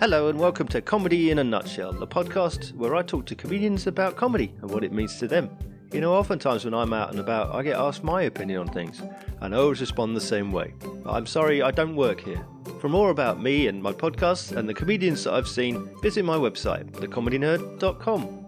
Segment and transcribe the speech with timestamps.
[0.00, 3.86] Hello, and welcome to Comedy in a Nutshell, the podcast where I talk to comedians
[3.86, 5.50] about comedy and what it means to them.
[5.92, 9.02] You know, oftentimes when I'm out and about, I get asked my opinion on things,
[9.42, 10.72] and I always respond the same way.
[11.04, 12.42] I'm sorry, I don't work here.
[12.80, 16.38] For more about me and my podcast and the comedians that I've seen, visit my
[16.38, 18.46] website, thecomedynerd.com.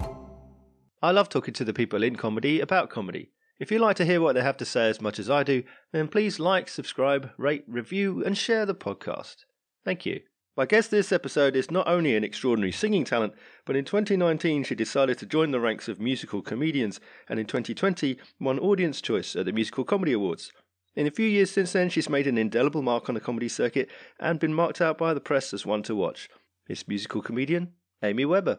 [1.03, 3.31] I love talking to the people in comedy about comedy.
[3.61, 5.65] If you'd like to hear what they have to say as much as I do,
[5.93, 9.45] then please like, subscribe, rate, review, and share the podcast.
[9.85, 10.23] Thank you.
[10.55, 13.33] My guest this episode is not only an extraordinary singing talent,
[13.65, 18.19] but in 2019 she decided to join the ranks of musical comedians, and in 2020
[18.39, 20.53] won Audience Choice at the Musical Comedy Awards.
[20.95, 23.89] In a few years since then, she's made an indelible mark on the comedy circuit
[24.21, 26.29] and been marked out by the press as one to watch.
[26.69, 28.59] It's musical comedian Amy Webber.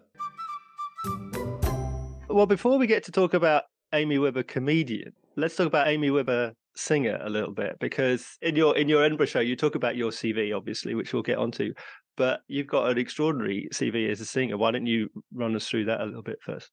[2.28, 6.56] Well, before we get to talk about Amy Webber comedian, let's talk about Amy Webber
[6.76, 10.12] singer a little bit because in your in your Edinburgh show you talk about your
[10.12, 11.74] CV obviously, which we'll get onto,
[12.18, 14.58] but you've got an extraordinary CV as a singer.
[14.58, 16.70] Why don't you run us through that a little bit first?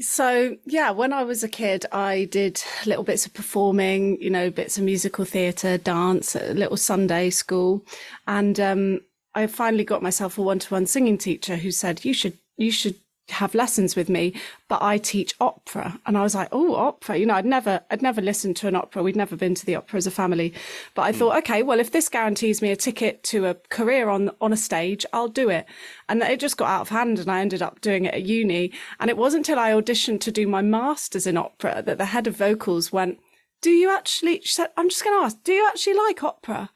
[0.00, 4.50] So, yeah, when I was a kid, I did little bits of performing, you know,
[4.50, 7.84] bits of musical theatre, dance, a little Sunday school.
[8.26, 9.00] And um,
[9.34, 12.72] I finally got myself a one to one singing teacher who said, You should, you
[12.72, 12.96] should
[13.32, 14.34] have lessons with me,
[14.68, 15.98] but I teach opera.
[16.06, 17.16] And I was like, oh, opera.
[17.16, 19.02] You know, I'd never, I'd never listened to an opera.
[19.02, 20.52] We'd never been to the opera as a family.
[20.94, 21.16] But I mm.
[21.16, 24.56] thought, okay, well, if this guarantees me a ticket to a career on, on a
[24.56, 25.66] stage, I'll do it.
[26.08, 28.72] And it just got out of hand and I ended up doing it at uni.
[29.00, 32.26] And it wasn't until I auditioned to do my master's in opera that the head
[32.26, 33.18] of vocals went,
[33.62, 36.68] do you actually, she said, I'm just going to ask, do you actually like opera?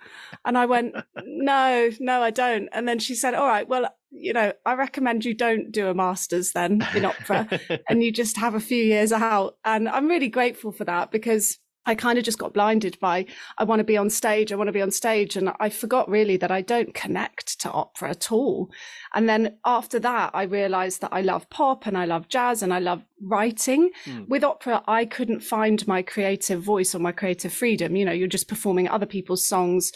[0.45, 2.69] And I went, no, no, I don't.
[2.73, 5.95] And then she said, all right, well, you know, I recommend you don't do a
[5.95, 7.49] master's then in opera
[7.89, 9.59] and you just have a few years out.
[9.65, 13.27] And I'm really grateful for that because I kind of just got blinded by,
[13.59, 15.37] I want to be on stage, I want to be on stage.
[15.37, 18.71] And I forgot really that I don't connect to opera at all.
[19.15, 22.75] And then after that, I realized that I love pop and I love jazz and
[22.75, 23.91] I love writing.
[24.05, 24.29] Mm.
[24.29, 27.97] With opera, I couldn't find my creative voice or my creative freedom.
[27.97, 29.93] You know, you're just performing other people's songs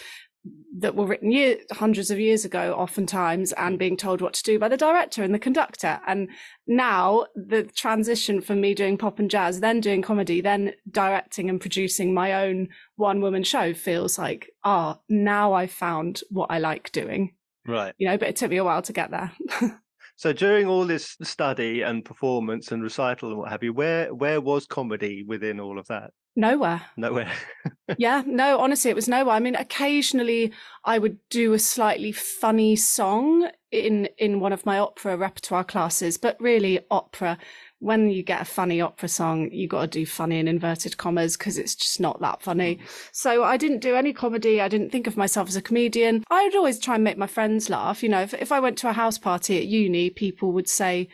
[0.78, 4.58] that were written year, hundreds of years ago, oftentimes, and being told what to do
[4.58, 6.00] by the director and the conductor.
[6.06, 6.28] And
[6.66, 11.60] now the transition from me doing pop and jazz, then doing comedy, then directing and
[11.60, 16.58] producing my own one woman show feels like, ah, oh, now I've found what I
[16.58, 17.34] like doing.
[17.66, 17.94] Right.
[17.98, 19.32] You know, but it took me a while to get there.
[20.16, 24.40] so during all this study and performance and recital and what have you, where where
[24.40, 26.12] was comedy within all of that?
[26.36, 26.82] Nowhere.
[26.96, 27.32] Nowhere.
[27.98, 29.34] yeah, no, honestly, it was nowhere.
[29.34, 30.52] I mean, occasionally
[30.84, 36.16] I would do a slightly funny song in in one of my opera repertoire classes,
[36.16, 37.38] but really opera
[37.80, 41.36] when you get a funny opera song, you got to do funny in inverted commas
[41.36, 42.76] because it's just not that funny.
[42.76, 42.80] Mm.
[43.12, 44.60] So I didn't do any comedy.
[44.60, 46.22] I didn't think of myself as a comedian.
[46.30, 48.02] I would always try and make my friends laugh.
[48.02, 51.08] You know, if, if I went to a house party at uni, people would say,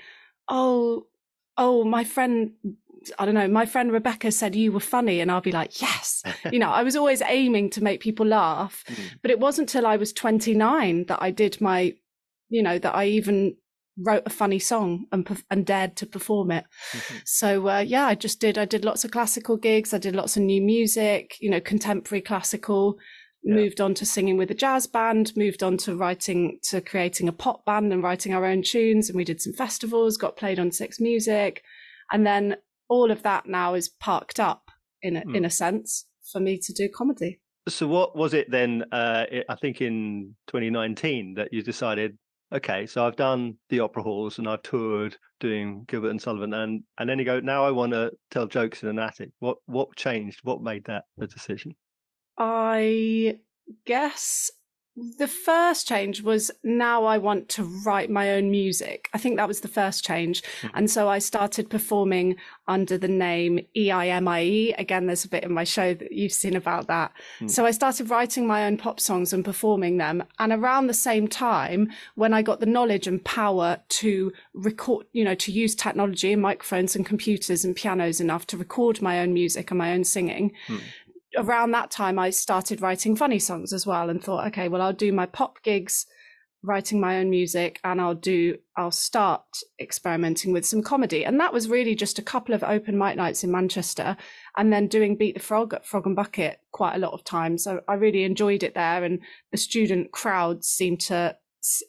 [0.49, 1.06] Oh,
[1.56, 2.53] oh, my friend
[3.19, 5.21] I don't know, my friend Rebecca said you were funny.
[5.21, 6.22] And I'll be like, yes.
[6.53, 8.84] you know, I was always aiming to make people laugh.
[8.89, 8.97] Mm.
[9.22, 11.94] But it wasn't until I was 29 that I did my,
[12.49, 13.56] you know, that I even
[13.99, 16.65] wrote a funny song and, and dared to perform it.
[16.93, 17.17] Mm-hmm.
[17.25, 19.93] So, uh, yeah, I just did, I did lots of classical gigs.
[19.93, 22.99] I did lots of new music, you know, contemporary classical.
[23.43, 23.55] Yeah.
[23.55, 27.33] moved on to singing with a jazz band, moved on to writing, to creating a
[27.33, 29.09] pop band and writing our own tunes.
[29.09, 31.62] And we did some festivals, got played on Six Music.
[32.11, 32.56] And then
[32.89, 34.71] all of that now is parked up
[35.03, 35.37] in a, mm.
[35.37, 37.41] in a sense for me to do comedy.
[37.69, 38.85] So what was it then?
[38.93, 42.17] Uh, I think in 2019 that you decided,
[42.53, 46.85] okay, so I've done the opera halls and I've toured doing Gilbert and Sullivan, and
[46.99, 49.31] and then you go, now I want to tell jokes in an attic.
[49.41, 50.41] What what changed?
[50.45, 51.75] What made that the decision?
[52.39, 53.39] I
[53.85, 54.51] guess
[54.97, 59.11] the first change was now I want to write my own music.
[59.12, 60.43] I think that was the first change.
[60.43, 60.77] Mm-hmm.
[60.77, 62.37] And so I started performing
[62.67, 64.75] under the name EIMIE.
[64.79, 67.12] Again, there's a bit in my show that you've seen about that.
[67.37, 67.49] Mm-hmm.
[67.49, 70.25] So I started writing my own pop songs and performing them.
[70.39, 75.25] And around the same time, when I got the knowledge and power to record, you
[75.25, 79.35] know, to use technology and microphones and computers and pianos enough to record my own
[79.35, 80.79] music and my own singing, mm-hmm
[81.37, 84.93] around that time, I started writing funny songs as well and thought, okay, well, I'll
[84.93, 86.06] do my pop gigs,
[86.62, 89.43] writing my own music, and I'll do, I'll start
[89.81, 91.25] experimenting with some comedy.
[91.25, 94.17] And that was really just a couple of open mic nights in Manchester
[94.56, 97.65] and then doing Beat the Frog at Frog and Bucket quite a lot of times.
[97.65, 99.05] So I really enjoyed it there.
[99.05, 99.21] And
[99.53, 101.37] the student crowds seemed to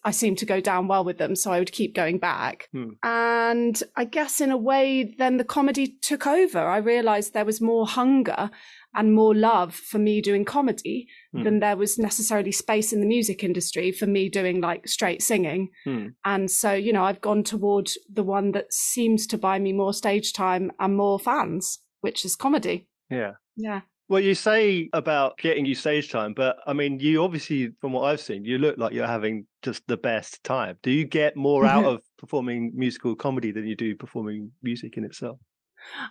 [0.04, 2.68] I seemed to go down well with them, so I would keep going back.
[2.72, 2.92] Hmm.
[3.04, 6.60] And I guess in a way, then the comedy took over.
[6.60, 8.50] I realized there was more hunger
[8.96, 11.44] and more love for me doing comedy mm.
[11.44, 15.70] than there was necessarily space in the music industry for me doing like straight singing.
[15.86, 16.14] Mm.
[16.26, 19.94] And so, you know, I've gone toward the one that seems to buy me more
[19.94, 22.88] stage time and more fans, which is comedy.
[23.10, 23.34] Yeah.
[23.56, 23.82] Yeah.
[24.10, 28.04] Well, you say about getting you stage time, but I mean, you obviously, from what
[28.04, 30.78] I've seen, you look like you're having just the best time.
[30.82, 35.04] Do you get more out of performing musical comedy than you do performing music in
[35.04, 35.40] itself?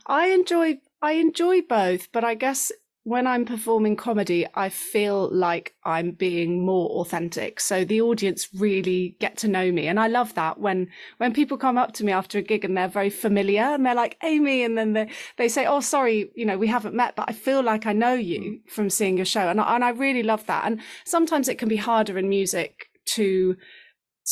[0.06, 2.73] I enjoy I enjoy both, but I guess
[3.06, 7.61] when I'm performing comedy, I feel like I'm being more authentic.
[7.61, 9.87] So the audience really get to know me.
[9.87, 10.88] And I love that when,
[11.19, 13.94] when people come up to me after a gig and they're very familiar and they're
[13.94, 17.26] like, Amy, and then they, they say, Oh, sorry, you know, we haven't met, but
[17.29, 18.69] I feel like I know you mm.
[18.69, 19.49] from seeing your show.
[19.49, 20.64] And I, and I really love that.
[20.67, 23.56] And sometimes it can be harder in music to,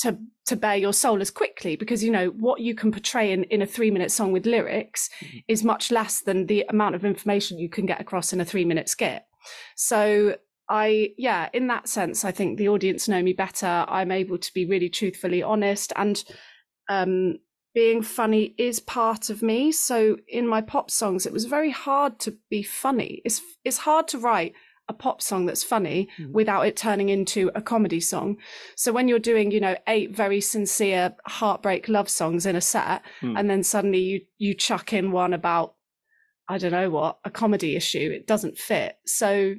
[0.00, 3.44] to to bare your soul as quickly because you know what you can portray in,
[3.44, 5.38] in a three minute song with lyrics mm-hmm.
[5.48, 8.64] is much less than the amount of information you can get across in a three
[8.64, 9.22] minute skit.
[9.76, 10.36] So
[10.68, 13.84] i yeah in that sense i think the audience know me better.
[13.86, 16.22] I'm able to be really truthfully honest and
[16.88, 17.38] um
[17.74, 19.72] being funny is part of me.
[19.72, 23.20] So in my pop songs it was very hard to be funny.
[23.24, 24.54] It's it's hard to write
[24.88, 26.30] a pop song that's funny mm.
[26.32, 28.36] without it turning into a comedy song.
[28.76, 33.02] So when you're doing, you know, eight very sincere heartbreak love songs in a set,
[33.20, 33.38] mm.
[33.38, 35.74] and then suddenly you you chuck in one about
[36.48, 38.98] I don't know what a comedy issue, it doesn't fit.
[39.06, 39.54] So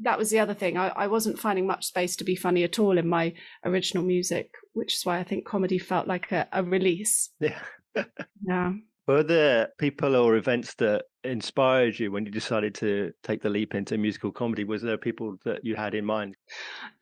[0.00, 0.76] that was the other thing.
[0.76, 3.34] I, I wasn't finding much space to be funny at all in my
[3.64, 7.30] original music, which is why I think comedy felt like a, a release.
[7.40, 7.58] Yeah.
[8.46, 8.72] yeah.
[9.08, 13.74] Were there people or events that inspired you when you decided to take the leap
[13.74, 14.64] into musical comedy?
[14.64, 16.36] Was there people that you had in mind?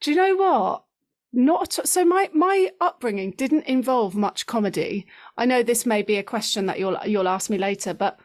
[0.00, 0.84] Do you know what?
[1.32, 2.04] Not so.
[2.04, 5.06] My my upbringing didn't involve much comedy.
[5.36, 8.20] I know this may be a question that you'll you'll ask me later, but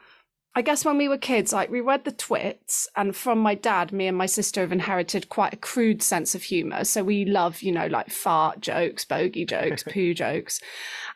[0.54, 3.90] I guess when we were kids, like we read the twits, and from my dad,
[3.90, 6.84] me and my sister have inherited quite a crude sense of humor.
[6.84, 10.60] So we love, you know, like fart jokes, bogey jokes, poo jokes.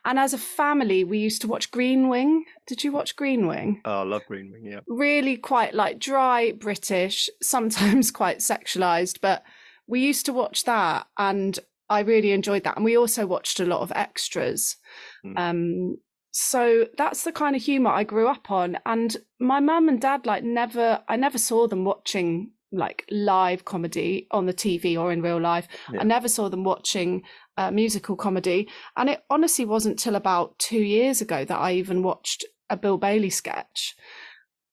[0.07, 2.45] And as a family, we used to watch Green Wing.
[2.69, 3.83] Did you watch Green Wing?
[3.85, 4.81] Oh, I love Green Wing, yeah.
[4.87, 9.43] Really quite like dry British, sometimes quite sexualized, but
[9.89, 11.59] we used to watch that and
[11.91, 12.77] I really enjoyed that.
[12.77, 14.77] And we also watched a lot of extras.
[15.25, 15.39] Mm.
[15.39, 15.97] Um,
[16.31, 18.79] so that's the kind of humor I grew up on.
[18.87, 24.27] And my mum and dad, like, never, I never saw them watching like live comedy
[24.31, 25.67] on the TV or in real life.
[25.93, 26.01] Yeah.
[26.01, 27.23] I never saw them watching
[27.57, 28.69] uh, musical comedy.
[28.97, 32.99] And it honestly wasn't till about two years ago that I even watched a Bill
[32.99, 33.97] Bailey sketch.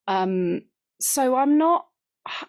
[0.07, 0.63] Um,
[0.99, 1.85] so I'm not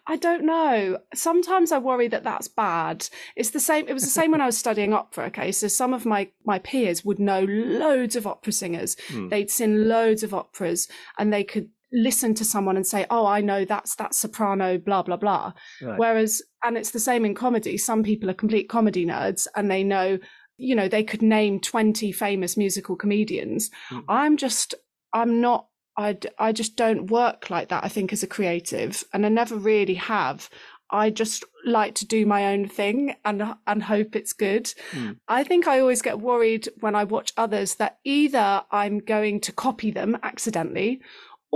[0.06, 0.98] I don't know.
[1.14, 3.08] Sometimes I worry that that's bad.
[3.34, 3.88] It's the same.
[3.88, 5.26] It was the same when I was studying opera.
[5.26, 8.96] Okay, so some of my my peers would know loads of opera singers.
[9.08, 9.30] Mm.
[9.30, 10.86] They'd sing loads of operas,
[11.18, 15.02] and they could listen to someone and say, "Oh, I know that's that soprano." Blah
[15.02, 15.52] blah blah.
[15.80, 15.98] Right.
[15.98, 17.78] Whereas, and it's the same in comedy.
[17.78, 20.18] Some people are complete comedy nerds, and they know,
[20.58, 23.70] you know, they could name twenty famous musical comedians.
[23.90, 24.04] Mm.
[24.08, 24.74] I'm just,
[25.12, 29.04] I'm not I, I just don't work like that, I think, as a creative.
[29.12, 30.50] And I never really have.
[30.90, 34.72] I just like to do my own thing and and hope it's good.
[34.92, 35.18] Mm.
[35.28, 39.52] I think I always get worried when I watch others that either I'm going to
[39.52, 41.00] copy them accidentally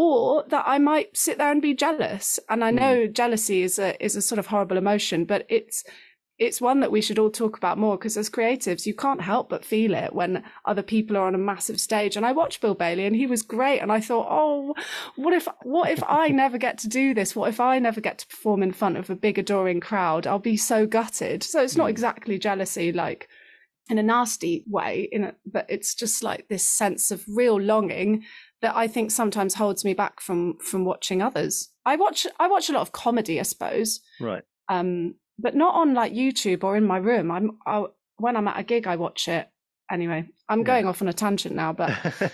[0.00, 2.38] or that I might sit there and be jealous.
[2.48, 2.76] And I hmm.
[2.76, 3.12] know mm.
[3.12, 5.82] jealousy is a is a sort of horrible emotion, but it's
[6.38, 9.48] it's one that we should all talk about more because as creatives, you can't help
[9.48, 12.16] but feel it when other people are on a massive stage.
[12.16, 13.80] And I watched Bill Bailey and he was great.
[13.80, 14.72] And I thought, oh,
[15.16, 17.34] what if, what if I never get to do this?
[17.34, 20.28] What if I never get to perform in front of a big adoring crowd?
[20.28, 21.42] I'll be so gutted.
[21.42, 21.90] So it's not hmm.
[21.90, 23.28] exactly jealousy, like
[23.90, 28.22] in a nasty way, in a, but it's just like this sense of real longing
[28.62, 31.70] that I think sometimes holds me back from, from watching others.
[31.84, 34.00] I watch, I watch a lot of comedy, I suppose.
[34.20, 34.42] Right.
[34.68, 37.30] Um, but not on like YouTube or in my room.
[37.30, 37.84] I'm I,
[38.16, 39.48] when I'm at a gig, I watch it.
[39.90, 40.90] Anyway, I'm going yeah.
[40.90, 41.90] off on a tangent now, but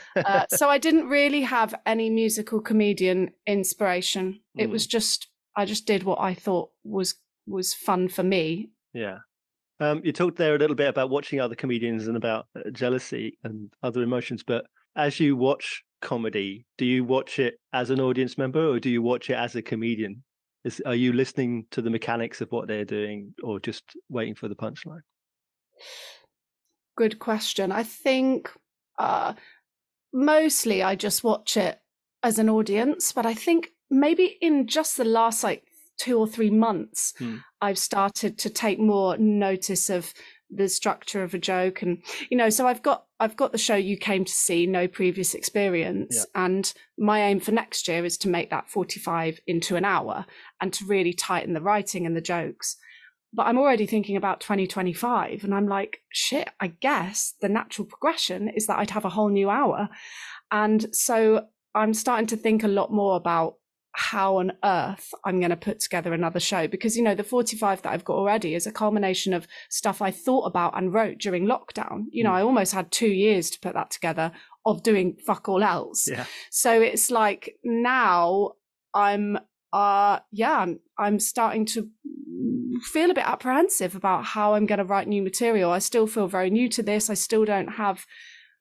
[0.16, 4.40] uh, so I didn't really have any musical comedian inspiration.
[4.56, 4.72] It mm.
[4.72, 7.14] was just I just did what I thought was
[7.46, 8.70] was fun for me.
[8.92, 9.18] Yeah.
[9.80, 13.38] Um, you talked there a little bit about watching other comedians and about uh, jealousy
[13.44, 14.66] and other emotions, but
[14.96, 19.02] as you watch comedy, do you watch it as an audience member or do you
[19.02, 20.22] watch it as a comedian?
[20.64, 24.48] Is, are you listening to the mechanics of what they're doing or just waiting for
[24.48, 25.00] the punchline?
[26.96, 27.72] Good question.
[27.72, 28.50] I think
[28.98, 29.34] uh,
[30.12, 31.80] mostly I just watch it
[32.22, 35.64] as an audience, but I think maybe in just the last like
[35.98, 37.38] two or three months, hmm.
[37.60, 40.12] I've started to take more notice of
[40.50, 43.74] the structure of a joke and you know so i've got i've got the show
[43.74, 46.44] you came to see no previous experience Yeah.
[46.44, 50.26] and my aim for next year is to make that 45 into an hour
[50.60, 52.76] and to really tighten the writing and the jokes
[53.32, 58.48] but i'm already thinking about 2025 and i'm like shit i guess the natural progression
[58.48, 59.88] is that i'd have a whole new hour
[60.52, 63.54] and so i'm starting to think a lot more about
[63.96, 67.82] how on earth I'm going to put together another show because you know the 45
[67.82, 71.46] that I've got already is a culmination of stuff I thought about and wrote during
[71.46, 72.06] lockdown.
[72.10, 72.38] You know, Mm.
[72.38, 74.32] I almost had 2 years to put that together
[74.66, 76.08] of doing fuck all else.
[76.08, 76.26] Yeah.
[76.50, 78.52] So it's like now
[78.92, 79.38] I'm
[79.72, 81.88] uh yeah, I'm I'm starting to
[82.82, 85.70] feel a bit apprehensive about how I'm going to write new material.
[85.70, 87.08] I still feel very new to this.
[87.08, 88.06] I still don't have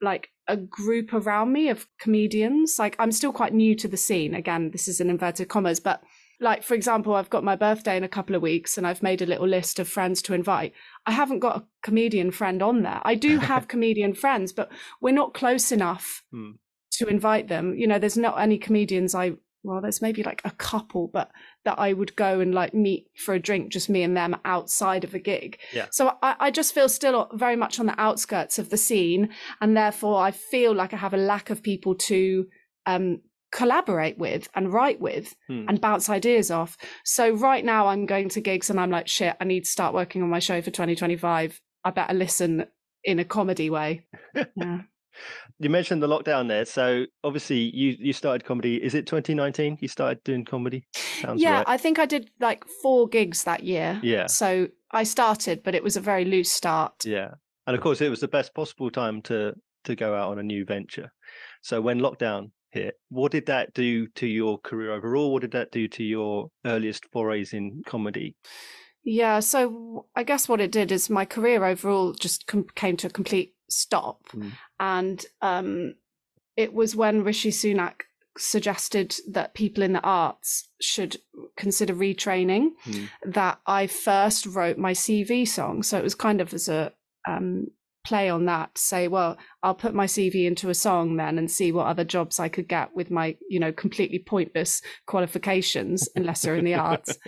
[0.03, 2.77] like a group around me of comedians.
[2.77, 4.35] Like I'm still quite new to the scene.
[4.35, 6.03] Again, this is in inverted commas, but
[6.39, 9.21] like for example, I've got my birthday in a couple of weeks and I've made
[9.21, 10.73] a little list of friends to invite.
[11.05, 12.99] I haven't got a comedian friend on there.
[13.03, 14.69] I do have comedian friends, but
[15.01, 16.51] we're not close enough Hmm.
[16.93, 17.75] to invite them.
[17.75, 19.33] You know, there's not any comedians I
[19.63, 21.31] well, there's maybe like a couple, but
[21.65, 25.03] that I would go and like meet for a drink, just me and them outside
[25.03, 25.57] of a gig.
[25.73, 25.87] Yeah.
[25.91, 29.29] So I, I just feel still very much on the outskirts of the scene,
[29.61, 32.47] and therefore I feel like I have a lack of people to
[32.85, 35.65] um, collaborate with and write with Hmm.
[35.69, 36.77] and bounce ideas off.
[37.05, 39.93] So right now I'm going to gigs and I'm like, shit, I need to start
[39.93, 41.61] working on my show for 2025.
[41.85, 42.65] I better listen
[43.03, 44.05] in a comedy way.
[44.55, 44.81] Yeah.
[45.59, 46.65] You mentioned the lockdown there.
[46.65, 48.83] So obviously you you started comedy.
[48.83, 49.77] Is it 2019?
[49.81, 50.85] You started doing comedy?
[51.21, 51.65] Sounds yeah, right.
[51.67, 53.99] I think I did like four gigs that year.
[54.03, 54.27] Yeah.
[54.27, 56.93] So I started, but it was a very loose start.
[57.05, 57.31] Yeah.
[57.65, 59.53] And of course it was the best possible time to
[59.85, 61.11] to go out on a new venture.
[61.61, 65.31] So when lockdown hit, what did that do to your career overall?
[65.31, 68.35] What did that do to your earliest forays in comedy?
[69.03, 69.39] Yeah.
[69.41, 73.09] So I guess what it did is my career overall just com- came to a
[73.09, 74.21] complete stop.
[74.33, 74.51] Mm.
[74.83, 75.95] And um,
[76.57, 78.01] it was when Rishi Sunak
[78.37, 81.17] suggested that people in the arts should
[81.55, 83.09] consider retraining Mm.
[83.25, 85.83] that I first wrote my CV song.
[85.83, 86.91] So it was kind of as a
[87.27, 87.67] um,
[88.03, 91.49] play on that to say, well, I'll put my CV into a song then and
[91.49, 96.41] see what other jobs I could get with my, you know, completely pointless qualifications, unless
[96.41, 97.17] they're in the arts.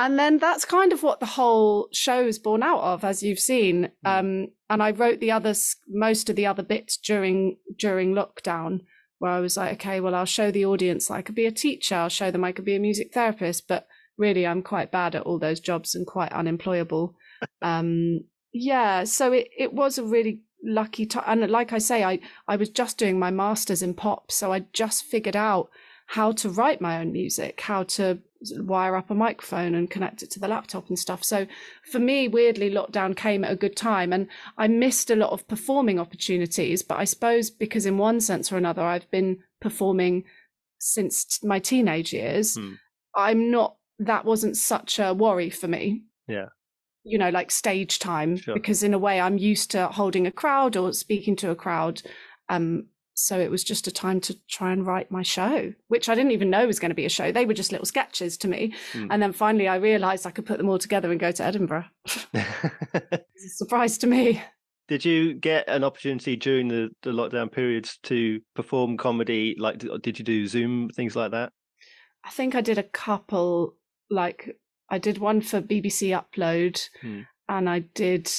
[0.00, 3.38] And then that's kind of what the whole show is born out of, as you've
[3.38, 3.90] seen.
[4.06, 4.18] Mm.
[4.18, 8.80] Um, and I wrote the others, most of the other bits during during lockdown,
[9.18, 11.96] where I was like, okay, well, I'll show the audience I could be a teacher.
[11.96, 13.68] I'll show them I could be a music therapist.
[13.68, 17.14] But really, I'm quite bad at all those jobs and quite unemployable.
[17.62, 18.20] um,
[18.54, 21.24] yeah, so it it was a really lucky time.
[21.26, 24.60] And like I say, I I was just doing my masters in pop, so I
[24.72, 25.68] just figured out
[26.06, 28.20] how to write my own music, how to
[28.58, 31.22] wire up a microphone and connect it to the laptop and stuff.
[31.22, 31.46] So
[31.90, 35.46] for me, weirdly, lockdown came at a good time and I missed a lot of
[35.46, 36.82] performing opportunities.
[36.82, 40.24] But I suppose because in one sense or another, I've been performing
[40.78, 42.74] since my teenage years, Hmm.
[43.14, 46.02] I'm not, that wasn't such a worry for me.
[46.26, 46.46] Yeah.
[47.02, 48.54] You know, like stage time, Sure.
[48.54, 52.02] because in a way I'm used to holding a crowd or speaking to a crowd.
[52.48, 52.86] Um,
[53.20, 56.32] so it was just a time to try and write my show, which I didn't
[56.32, 57.30] even know was going to be a show.
[57.30, 58.72] They were just little sketches to me.
[58.92, 59.08] Hmm.
[59.10, 61.84] And then finally I realized I could put them all together and go to Edinburgh.
[62.32, 64.42] It's a surprise to me.
[64.88, 69.54] Did you get an opportunity during the, the lockdown periods to perform comedy?
[69.58, 71.52] Like, did you do Zoom things like that?
[72.24, 73.76] I think I did a couple,
[74.10, 74.56] like
[74.88, 77.20] I did one for BBC Upload Hmm.
[77.48, 78.30] and I did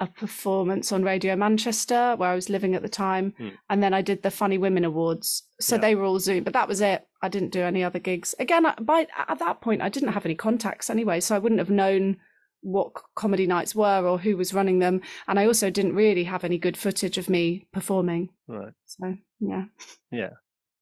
[0.00, 3.34] a performance on Radio Manchester where I was living at the time.
[3.38, 3.48] Hmm.
[3.68, 5.42] And then I did the Funny Women Awards.
[5.60, 5.80] So Yeah.
[5.82, 7.06] they were all Zoom, but that was it.
[7.22, 8.34] I didn't do any other gigs.
[8.38, 11.70] Again, by at that point, I didn't have any contacts anyway, so I wouldn't have
[11.70, 12.16] known
[12.62, 15.02] what comedy nights were or who was running them.
[15.28, 18.30] And I also didn't really have any good footage of me performing.
[18.48, 18.72] Right.
[18.86, 19.64] So, yeah.
[20.10, 20.30] Yeah.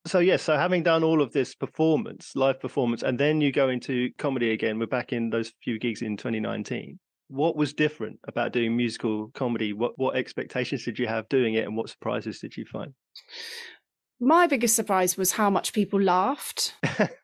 [0.07, 3.69] So yes, so having done all of this performance, live performance, and then you go
[3.69, 4.79] into comedy again.
[4.79, 6.99] We're back in those few gigs in 2019.
[7.29, 9.73] What was different about doing musical comedy?
[9.73, 12.95] What what expectations did you have doing it, and what surprises did you find?
[14.21, 16.75] My biggest surprise was how much people laughed.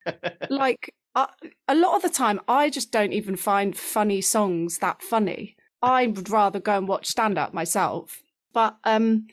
[0.50, 1.26] like uh,
[1.68, 6.06] a lot of the time i just don't even find funny songs that funny i
[6.08, 9.26] would rather go and watch stand up myself but um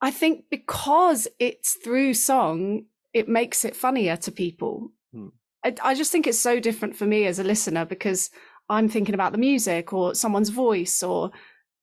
[0.00, 5.28] i think because it's through song it makes it funnier to people Hmm.
[5.64, 8.30] I, I just think it's so different for me as a listener because
[8.68, 11.30] i'm thinking about the music or someone's voice or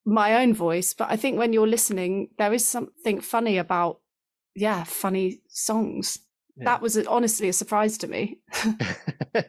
[0.05, 3.99] my own voice but i think when you're listening there is something funny about
[4.55, 6.19] yeah funny songs
[6.57, 6.65] Yeah.
[6.65, 8.39] that was honestly a surprise to me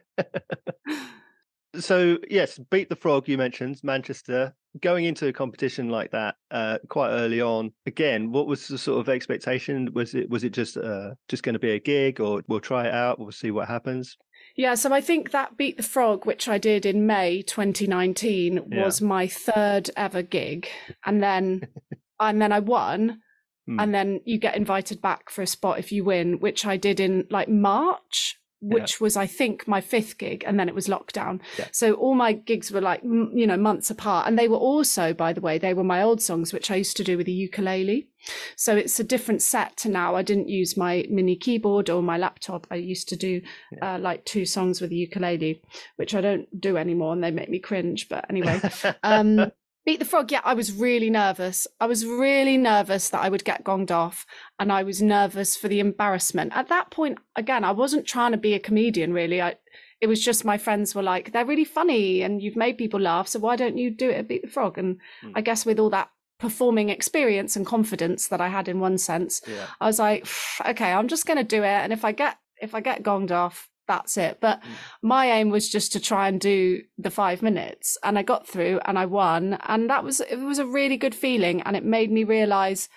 [1.78, 3.28] So yes, beat the frog.
[3.28, 7.72] You mentioned Manchester going into a competition like that uh, quite early on.
[7.86, 9.88] Again, what was the sort of expectation?
[9.94, 12.86] Was it was it just uh, just going to be a gig, or we'll try
[12.88, 14.16] it out, we'll see what happens?
[14.56, 18.84] Yeah, so I think that Beat the Frog, which I did in May 2019, yeah.
[18.84, 20.68] was my third ever gig,
[21.04, 21.68] and then
[22.20, 23.20] and then I won,
[23.66, 23.80] hmm.
[23.80, 27.00] and then you get invited back for a spot if you win, which I did
[27.00, 29.04] in like March which yeah.
[29.04, 31.40] was I think my fifth gig, and then it was lockdown.
[31.58, 31.68] Yeah.
[31.72, 35.32] So all my gigs were like you know months apart, and they were also, by
[35.32, 38.08] the way, they were my old songs, which I used to do with a ukulele.
[38.56, 40.14] So it's a different set to now.
[40.14, 42.66] I didn't use my mini keyboard or my laptop.
[42.70, 43.40] I used to do
[43.72, 43.94] yeah.
[43.94, 45.62] uh, like two songs with a ukulele,
[45.96, 48.08] which I don't do anymore, and they make me cringe.
[48.08, 48.60] But anyway,
[49.02, 49.50] um,
[49.86, 51.66] Beat the Frog, yeah, I was really nervous.
[51.80, 54.26] I was really nervous that I would get gonged off,
[54.58, 56.52] and I was nervous for the embarrassment.
[56.54, 59.40] At that point, again, I wasn't trying to be a comedian, really.
[59.40, 59.54] I,
[60.00, 63.28] it was just my friends were like, they're really funny, and you've made people laugh,
[63.28, 64.76] so why don't you do it at Beat the Frog?
[64.76, 65.32] And mm.
[65.34, 69.40] I guess with all that performing experience and confidence that I had in one sense,
[69.46, 69.66] yeah.
[69.80, 70.26] I was like,
[70.66, 73.30] okay, I'm just going to do it, and if I get if I get gonged
[73.30, 74.38] off, that's it.
[74.40, 74.66] But mm.
[75.02, 78.78] my aim was just to try and do the five minutes, and I got through
[78.84, 82.12] and I won, and that was it was a really good feeling, and it made
[82.12, 82.88] me realize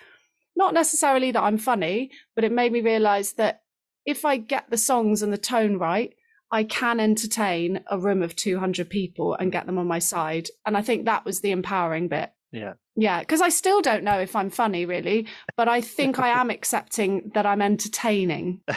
[0.56, 3.62] not necessarily that I'm funny, but it made me realize that
[4.06, 6.14] if I get the songs and the tone right,
[6.52, 10.48] I can entertain a room of 200 people and get them on my side.
[10.64, 12.30] And I think that was the empowering bit.
[12.52, 12.74] Yeah.
[12.94, 13.18] Yeah.
[13.18, 17.32] Because I still don't know if I'm funny, really, but I think I am accepting
[17.34, 18.60] that I'm entertaining.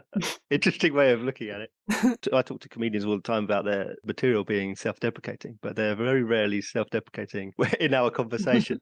[0.50, 1.70] Interesting way of looking at it.
[2.32, 5.94] I talk to comedians all the time about their material being self deprecating, but they're
[5.94, 8.80] very rarely self deprecating in our conversation.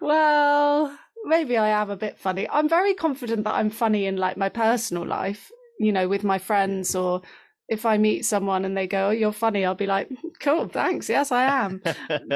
[0.00, 2.48] well, maybe I am a bit funny.
[2.48, 6.38] I'm very confident that I'm funny in like my personal life, you know, with my
[6.38, 7.22] friends or
[7.68, 10.10] if I meet someone and they go, Oh, you're funny, I'll be like,
[10.40, 11.08] Cool, thanks.
[11.08, 11.82] Yes, I am.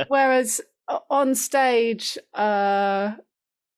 [0.09, 0.61] Whereas
[1.11, 3.13] on stage, uh,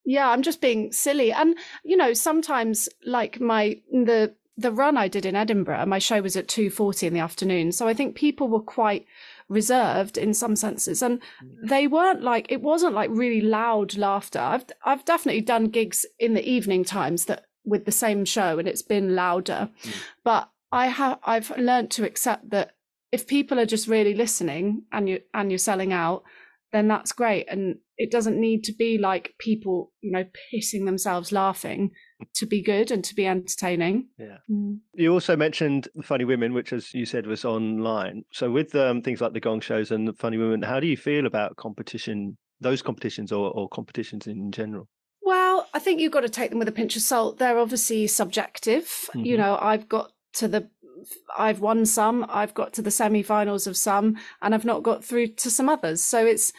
[0.05, 1.31] yeah, I'm just being silly.
[1.31, 6.21] And, you know, sometimes like my, the, the run I did in Edinburgh, my show
[6.21, 7.71] was at 2.40 in the afternoon.
[7.71, 9.05] So I think people were quite
[9.47, 11.01] reserved in some senses.
[11.01, 11.21] And
[11.63, 14.39] they weren't like, it wasn't like really loud laughter.
[14.39, 18.67] I've, I've definitely done gigs in the evening times that with the same show and
[18.67, 19.69] it's been louder.
[19.83, 19.93] Mm.
[20.23, 22.75] But I have, I've learned to accept that
[23.11, 26.23] if people are just really listening and you, and you're selling out,
[26.71, 27.45] then that's great.
[27.49, 31.91] And it doesn't need to be like people, you know, pissing themselves laughing
[32.33, 34.07] to be good and to be entertaining.
[34.17, 34.37] Yeah.
[34.49, 34.79] Mm.
[34.95, 38.23] You also mentioned the Funny Women, which, as you said, was online.
[38.33, 40.97] So with um, things like the Gong shows and the Funny Women, how do you
[40.97, 44.87] feel about competition, those competitions or, or competitions in general?
[45.21, 47.37] Well, I think you've got to take them with a pinch of salt.
[47.37, 48.85] They're obviously subjective.
[48.85, 49.25] Mm-hmm.
[49.25, 50.67] You know, I've got to the
[51.37, 55.27] I've won some, I've got to the semi-finals of some, and I've not got through
[55.27, 56.03] to some others.
[56.03, 56.51] So it's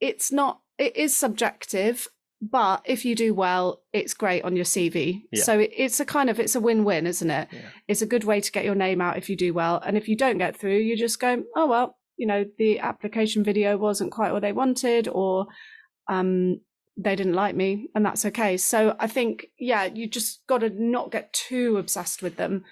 [0.00, 2.08] it's not it is subjective,
[2.40, 5.24] but if you do well, it's great on your CV.
[5.30, 5.42] Yeah.
[5.42, 7.48] So it, it's a kind of it's a win-win, isn't it?
[7.52, 7.60] Yeah.
[7.86, 10.08] It's a good way to get your name out if you do well, and if
[10.08, 14.10] you don't get through, you just go, oh well, you know, the application video wasn't
[14.10, 15.46] quite what they wanted, or
[16.08, 16.60] um,
[16.96, 18.56] they didn't like me, and that's okay.
[18.56, 22.64] So I think, yeah, you just got to not get too obsessed with them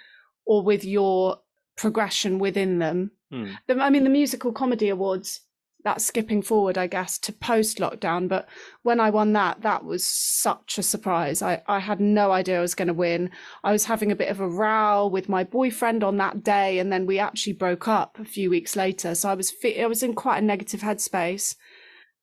[0.47, 1.41] or with your
[1.77, 3.11] progression within them.
[3.31, 3.53] Hmm.
[3.67, 5.41] The, I mean, the musical comedy awards,
[5.85, 8.29] that's skipping forward, I guess, to post lockdown.
[8.29, 8.49] But
[8.83, 11.41] when I won that, that was such a surprise.
[11.41, 13.31] I, I had no idea I was going to win.
[13.63, 16.93] I was having a bit of a row with my boyfriend on that day, and
[16.93, 19.15] then we actually broke up a few weeks later.
[19.15, 21.55] So I was I was in quite a negative headspace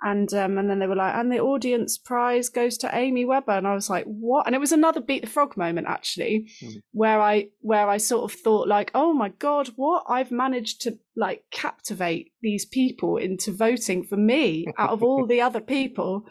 [0.05, 3.53] and um, and then they were like, and the audience prize goes to Amy Webber,
[3.53, 4.45] and I was like, what?
[4.45, 6.77] And it was another beat the frog moment actually, mm-hmm.
[6.91, 10.99] where I where I sort of thought like, oh my god, what I've managed to
[11.15, 16.27] like captivate these people into voting for me out of all the other people,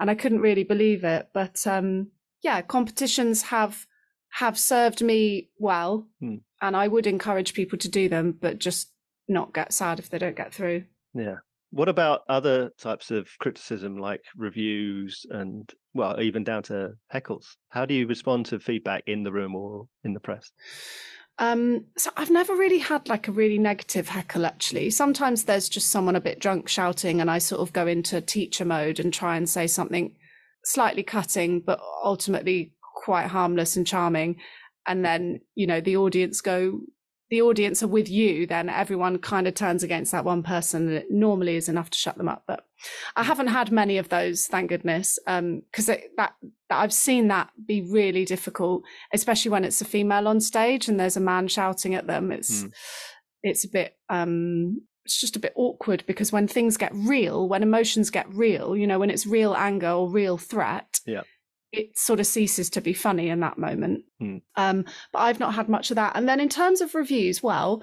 [0.00, 1.28] and I couldn't really believe it.
[1.34, 2.10] But um,
[2.42, 3.86] yeah, competitions have
[4.30, 6.40] have served me well, mm.
[6.62, 8.90] and I would encourage people to do them, but just
[9.28, 10.84] not get sad if they don't get through.
[11.12, 11.40] Yeah.
[11.70, 17.44] What about other types of criticism like reviews and, well, even down to heckles?
[17.68, 20.50] How do you respond to feedback in the room or in the press?
[21.38, 24.90] Um, so I've never really had like a really negative heckle actually.
[24.90, 28.64] Sometimes there's just someone a bit drunk shouting and I sort of go into teacher
[28.64, 30.16] mode and try and say something
[30.64, 34.36] slightly cutting, but ultimately quite harmless and charming.
[34.86, 36.80] And then, you know, the audience go,
[37.30, 40.88] the audience are with you, then everyone kind of turns against that one person.
[40.88, 42.44] And it normally is enough to shut them up.
[42.46, 42.66] But
[43.16, 46.34] I haven't had many of those, thank goodness, because um, that,
[46.68, 50.98] that I've seen that be really difficult, especially when it's a female on stage and
[50.98, 52.32] there's a man shouting at them.
[52.32, 52.72] It's mm.
[53.42, 57.62] it's a bit um, it's just a bit awkward because when things get real, when
[57.62, 61.22] emotions get real, you know, when it's real anger or real threat, yeah.
[61.72, 64.04] It sort of ceases to be funny in that moment.
[64.20, 64.38] Hmm.
[64.56, 66.12] Um, but I've not had much of that.
[66.16, 67.82] And then in terms of reviews, well,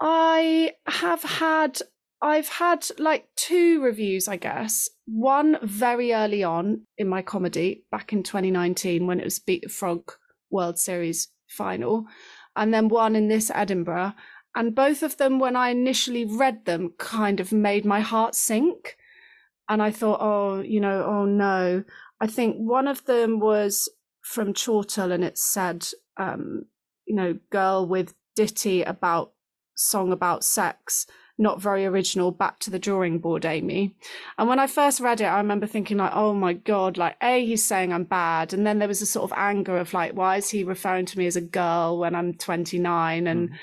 [0.00, 1.80] I have had
[2.22, 4.88] I've had like two reviews, I guess.
[5.06, 9.68] One very early on in my comedy back in 2019 when it was Beat the
[9.68, 10.12] Frog
[10.48, 12.06] World Series final,
[12.54, 14.14] and then one in this Edinburgh.
[14.54, 18.96] And both of them, when I initially read them, kind of made my heart sink.
[19.68, 21.82] And I thought, oh, you know, oh no.
[22.22, 23.88] I think one of them was
[24.22, 26.66] from Chortle and it said, um,
[27.04, 29.32] you know, girl with ditty about
[29.74, 31.06] song about sex
[31.38, 33.94] not very original back to the drawing board amy
[34.38, 37.44] and when i first read it i remember thinking like oh my god like a
[37.44, 40.36] he's saying i'm bad and then there was a sort of anger of like why
[40.36, 43.54] is he referring to me as a girl when i'm 29 and mm.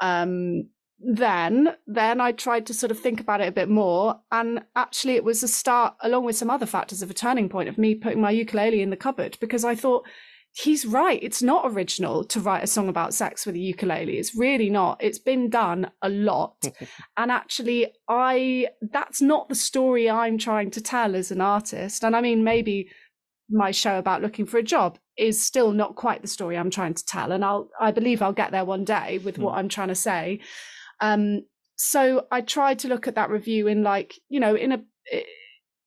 [0.00, 0.68] um
[1.04, 5.14] then then i tried to sort of think about it a bit more and actually
[5.14, 7.94] it was a start along with some other factors of a turning point of me
[7.94, 10.04] putting my ukulele in the cupboard because i thought
[10.52, 11.22] he's right.
[11.22, 14.18] It's not original to write a song about sex with a ukulele.
[14.18, 15.02] It's really not.
[15.02, 16.64] It's been done a lot.
[17.16, 22.04] and actually, I that's not the story I'm trying to tell as an artist.
[22.04, 22.90] And I mean, maybe
[23.50, 26.94] my show about looking for a job is still not quite the story I'm trying
[26.94, 27.32] to tell.
[27.32, 29.58] And I'll I believe I'll get there one day with what hmm.
[29.58, 30.40] I'm trying to say.
[31.02, 31.44] Um
[31.76, 34.80] so I tried to look at that review in like, you know, in a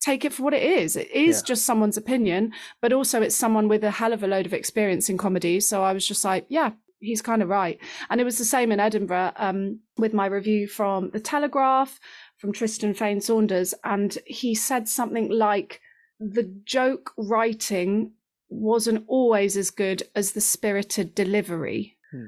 [0.06, 0.95] take it for what it is.
[0.95, 1.47] It is yeah.
[1.47, 5.10] just someone's opinion, but also it's someone with a hell of a load of experience
[5.10, 5.60] in comedy.
[5.60, 7.80] So I was just like, yeah, he's kind of right.
[8.10, 11.99] And it was the same in Edinburgh um, with my review from The Telegraph,
[12.38, 13.73] from Tristram Fane Saunders.
[13.84, 15.82] And he said something like,
[16.19, 18.12] the joke writing
[18.49, 21.97] wasn't always as good as the spirited delivery.
[22.12, 22.25] Hmm.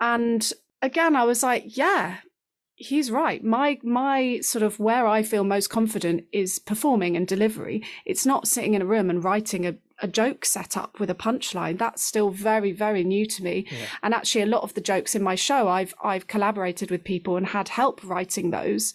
[0.00, 2.18] And again, I was like, yeah,
[2.80, 3.44] he's right.
[3.44, 7.84] My my sort of where I feel most confident is performing and delivery.
[8.06, 11.14] It's not sitting in a room and writing a, a joke set up with a
[11.14, 11.78] punchline.
[11.78, 13.66] That's still very very new to me.
[13.70, 13.86] Yeah.
[14.02, 17.36] And actually, a lot of the jokes in my show, I've I've collaborated with people
[17.36, 18.94] and had help writing those.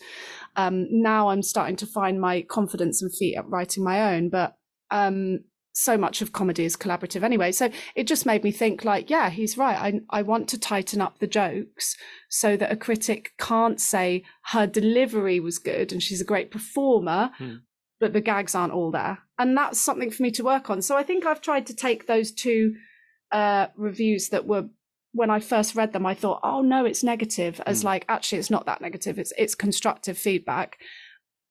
[0.56, 4.56] Um, now I'm starting to find my confidence and feet at writing my own, but.
[4.92, 5.40] Um,
[5.76, 7.52] so much of comedy is collaborative anyway.
[7.52, 9.78] So it just made me think like, yeah, he's right.
[9.78, 11.98] I, I want to tighten up the jokes
[12.30, 17.32] so that a critic can't say her delivery was good and she's a great performer,
[17.38, 17.56] hmm.
[18.00, 19.20] but the gags aren't all there.
[19.38, 20.82] And that's something for me to work on.
[20.82, 22.76] So I think I've tried to take those two
[23.34, 24.70] uh, reviews that were
[25.12, 27.88] when I first read them, I thought, oh no, it's negative, as hmm.
[27.88, 29.20] like actually it's not that negative.
[29.20, 30.78] It's it's constructive feedback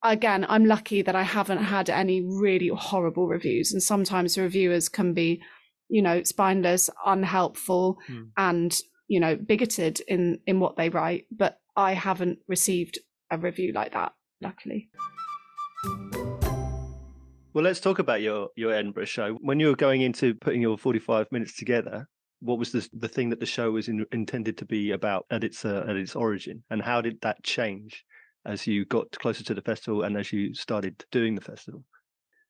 [0.05, 3.73] again, I'm lucky that I haven't had any really horrible reviews.
[3.73, 5.43] And sometimes reviewers can be,
[5.89, 8.29] you know, spineless, unhelpful, mm.
[8.37, 11.27] and you know, bigoted in in what they write.
[11.31, 12.99] But I haven't received
[13.31, 14.91] a review like that, luckily.
[17.53, 19.35] Well, let's talk about your your Edinburgh show.
[19.41, 22.09] When you were going into putting your 45 minutes together,
[22.41, 25.45] what was the the thing that the show was in, intended to be about at
[25.45, 28.05] its uh, at its origin, and how did that change
[28.47, 31.85] as you got closer to the festival and as you started doing the festival?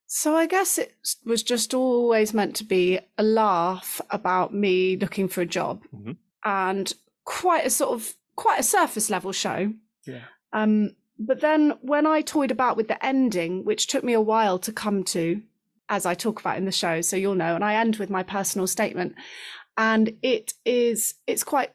[0.06, 5.28] So I guess it was just always meant to be a laugh about me looking
[5.28, 6.12] for a job mm-hmm.
[6.44, 6.92] and
[7.24, 9.72] quite a sort of quite a surface level show.
[10.06, 10.24] Yeah.
[10.52, 14.58] Um, but then when I toyed about with the ending, which took me a while
[14.60, 15.42] to come to,
[15.88, 18.22] as I talk about in the show, so you'll know, and I end with my
[18.22, 19.14] personal statement.
[19.76, 21.72] And it is it's quite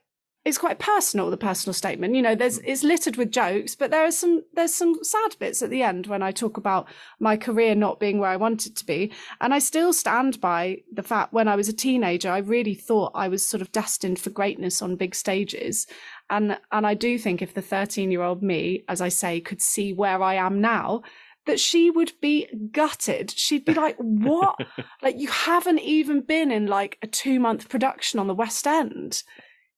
[0.49, 2.65] it's quite personal the personal statement you know there's hmm.
[2.65, 6.07] it's littered with jokes but there are some there's some sad bits at the end
[6.07, 6.87] when i talk about
[7.19, 11.03] my career not being where i wanted to be and i still stand by the
[11.03, 14.31] fact when i was a teenager i really thought i was sort of destined for
[14.31, 15.85] greatness on big stages
[16.31, 19.61] and and i do think if the 13 year old me as i say could
[19.61, 21.01] see where i am now
[21.45, 23.31] that she would be gutted.
[23.31, 24.59] She'd be like, What?
[25.01, 29.23] like, you haven't even been in like a two month production on the West End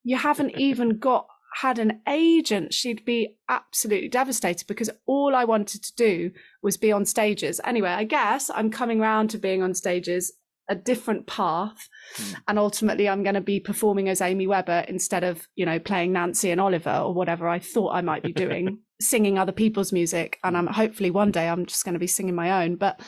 [0.04, 5.82] you haven't even got had an agent, she'd be absolutely devastated because all I wanted
[5.82, 6.30] to do
[6.62, 7.60] was be on stages.
[7.64, 10.32] Anyway, I guess I'm coming around to being on stages,
[10.68, 11.88] a different path.
[12.16, 12.34] Mm.
[12.48, 16.12] And ultimately, I'm going to be performing as Amy Webber instead of, you know, playing
[16.12, 20.38] Nancy and Oliver or whatever I thought I might be doing, singing other people's music.
[20.42, 22.76] And I'm hopefully one day I'm just going to be singing my own.
[22.76, 23.00] But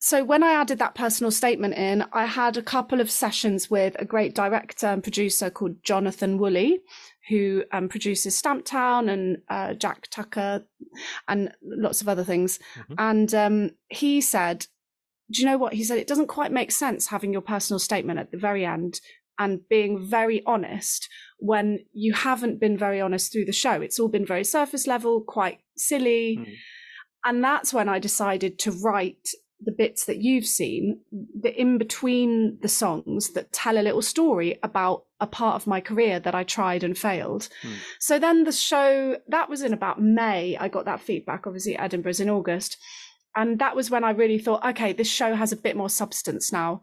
[0.00, 3.96] so when I added that personal statement in, I had a couple of sessions with
[3.98, 6.80] a great director and producer called Jonathan Woolley,
[7.28, 10.64] who um, produces Stamptown and uh, Jack Tucker
[11.26, 12.60] and lots of other things.
[12.78, 12.94] Mm-hmm.
[12.98, 14.66] And um, he said,
[15.32, 15.74] Do you know what?
[15.74, 19.00] He said, It doesn't quite make sense having your personal statement at the very end
[19.36, 21.08] and being very honest
[21.38, 23.80] when you haven't been very honest through the show.
[23.80, 26.38] It's all been very surface level, quite silly.
[26.40, 26.52] Mm.
[27.24, 29.28] And that's when I decided to write
[29.60, 34.58] the bits that you've seen, the in between the songs that tell a little story
[34.62, 37.48] about a part of my career that I tried and failed.
[37.62, 37.74] Mm.
[37.98, 40.56] So then the show, that was in about May.
[40.56, 41.46] I got that feedback.
[41.46, 42.76] Obviously, Edinburgh's in August.
[43.36, 46.52] And that was when I really thought, okay, this show has a bit more substance
[46.52, 46.80] now.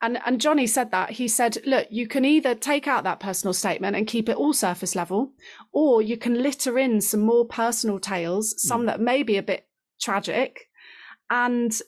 [0.00, 1.10] And and Johnny said that.
[1.10, 4.52] He said, look, you can either take out that personal statement and keep it all
[4.52, 5.32] surface level,
[5.72, 8.86] or you can litter in some more personal tales, some mm.
[8.86, 9.66] that may be a bit
[10.00, 10.70] tragic,
[11.30, 11.78] and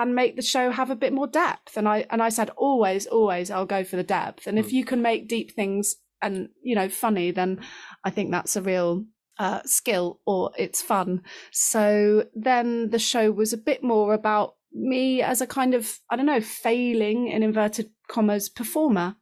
[0.00, 1.76] and make the show have a bit more depth.
[1.76, 4.46] And I and I said always, always, I'll go for the depth.
[4.46, 4.60] And mm.
[4.60, 7.60] if you can make deep things and you know funny, then
[8.02, 9.04] I think that's a real
[9.38, 11.22] uh, skill or it's fun.
[11.52, 16.16] So then the show was a bit more about me as a kind of I
[16.16, 19.16] don't know failing in inverted commas performer.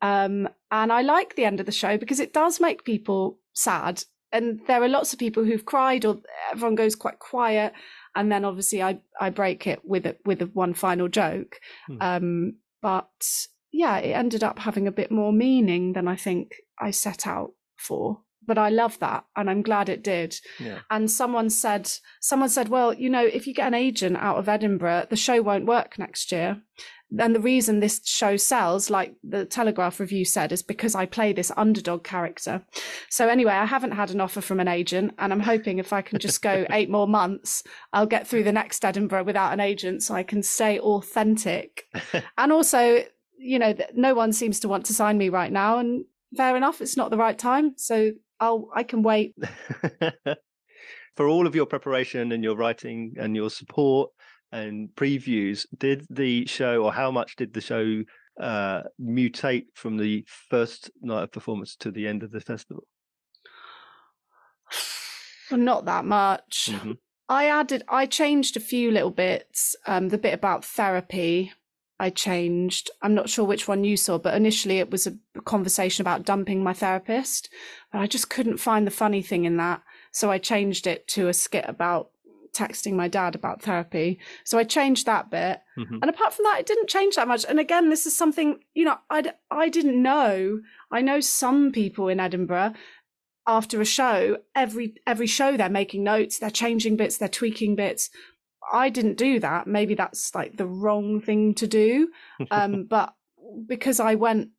[0.00, 4.04] Um, and I like the end of the show because it does make people sad.
[4.30, 6.20] And there are lots of people who've cried, or
[6.52, 7.72] everyone goes quite quiet
[8.14, 11.60] and then obviously I I break it with it with a one final joke.
[11.86, 11.96] Hmm.
[12.00, 16.90] Um, but yeah, it ended up having a bit more meaning than I think I
[16.90, 18.20] set out for.
[18.46, 20.36] But I love that, and I'm glad it did.
[20.58, 20.80] Yeah.
[20.90, 24.48] And someone said, someone said, well, you know, if you get an agent out of
[24.48, 26.62] Edinburgh, the show won't work next year
[27.18, 31.32] and the reason this show sells, like the Telegraph review said, is because I play
[31.32, 32.64] this underdog character.
[33.08, 36.02] So anyway, I haven't had an offer from an agent, and I'm hoping if I
[36.02, 40.02] can just go eight more months, I'll get through the next Edinburgh without an agent,
[40.02, 41.84] so I can stay authentic.
[42.38, 43.04] and also,
[43.38, 46.04] you know, no one seems to want to sign me right now, and
[46.36, 49.34] fair enough, it's not the right time, so I'll I can wait.
[51.16, 54.10] For all of your preparation and your writing and your support
[54.50, 58.02] and previews, did the show or how much did the show
[58.40, 62.84] uh, mutate from the first night of performance to the end of the festival?
[65.52, 66.70] Not that much.
[66.72, 66.92] Mm-hmm.
[67.28, 69.76] I added, I changed a few little bits.
[69.86, 71.52] Um, the bit about therapy,
[72.00, 72.90] I changed.
[73.02, 76.62] I'm not sure which one you saw, but initially it was a conversation about dumping
[76.62, 77.48] my therapist.
[77.92, 79.82] But I just couldn't find the funny thing in that.
[80.10, 82.10] So I changed it to a skit about
[82.52, 84.18] texting my dad about therapy.
[84.44, 85.60] So I changed that bit.
[85.78, 85.98] Mm-hmm.
[86.02, 87.44] And apart from that, it didn't change that much.
[87.48, 90.60] And again, this is something, you know, I, I didn't know.
[90.90, 92.74] I know some people in Edinburgh
[93.46, 98.10] after a show, every every show they're making notes, they're changing bits, they're tweaking bits.
[98.72, 99.66] I didn't do that.
[99.66, 102.08] Maybe that's like the wrong thing to do.
[102.50, 103.14] Um, but
[103.66, 104.50] because I went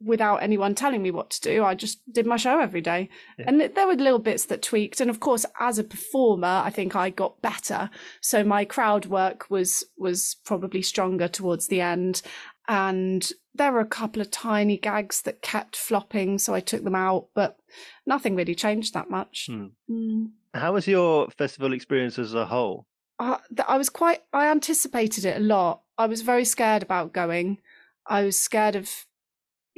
[0.00, 1.64] without anyone telling me what to do.
[1.64, 3.08] I just did my show every day.
[3.38, 3.46] Yeah.
[3.48, 5.00] And there were little bits that tweaked.
[5.00, 7.90] And of course, as a performer, I think I got better.
[8.20, 12.22] So my crowd work was was probably stronger towards the end.
[12.68, 16.94] And there were a couple of tiny gags that kept flopping, so I took them
[16.94, 17.56] out, but
[18.06, 19.46] nothing really changed that much.
[19.50, 19.66] Hmm.
[19.90, 20.30] Mm.
[20.54, 22.86] How was your festival experience as a whole?
[23.18, 25.82] Uh, I was quite, I anticipated it a lot.
[25.96, 27.58] I was very scared about going.
[28.06, 29.06] I was scared of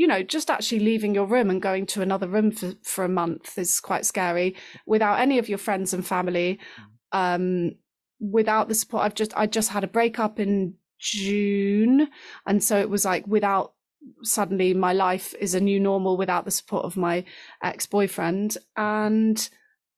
[0.01, 3.09] you know, just actually leaving your room and going to another room for, for a
[3.09, 6.59] month is quite scary without any of your friends and family.
[7.13, 7.73] Um,
[8.19, 12.09] without the support, I've just, I just had a breakup in June.
[12.47, 13.75] And so it was like without
[14.23, 17.23] suddenly my life is a new normal without the support of my
[17.63, 18.57] ex boyfriend.
[18.79, 19.51] And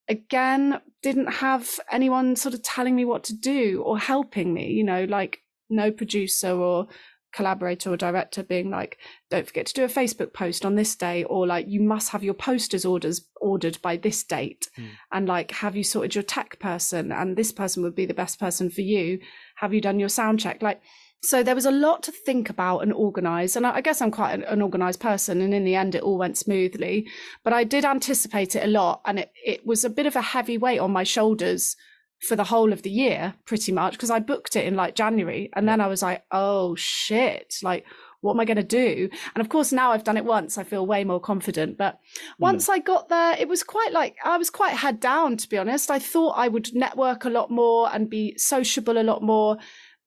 [0.08, 4.84] again, didn't have anyone sort of telling me what to do or helping me, you
[4.84, 6.86] know, like no producer or
[7.32, 8.98] collaborator or director being like
[9.30, 12.22] don't forget to do a facebook post on this day or like you must have
[12.22, 14.68] your posters orders ordered by this date.
[14.78, 14.88] Mm.
[15.12, 18.38] and like have you sorted your tech person and this person would be the best
[18.38, 19.18] person for you?
[19.56, 20.62] Have you done your sound check?
[20.62, 20.82] Like
[21.22, 24.32] so there was a lot to think about and organize and i guess i'm quite
[24.32, 27.08] an, an organized person and in the end it all went smoothly
[27.44, 30.22] but i did anticipate it a lot and it, it was a bit of a
[30.22, 31.76] heavy weight on my shoulders
[32.22, 35.50] for the whole of the year, pretty much, because I booked it in like January.
[35.54, 37.84] And then I was like, oh shit, like,
[38.20, 39.10] what am I going to do?
[39.34, 41.76] And of course, now I've done it once, I feel way more confident.
[41.76, 41.98] But
[42.38, 42.74] once mm.
[42.74, 45.90] I got there, it was quite like, I was quite head down, to be honest.
[45.90, 49.58] I thought I would network a lot more and be sociable a lot more.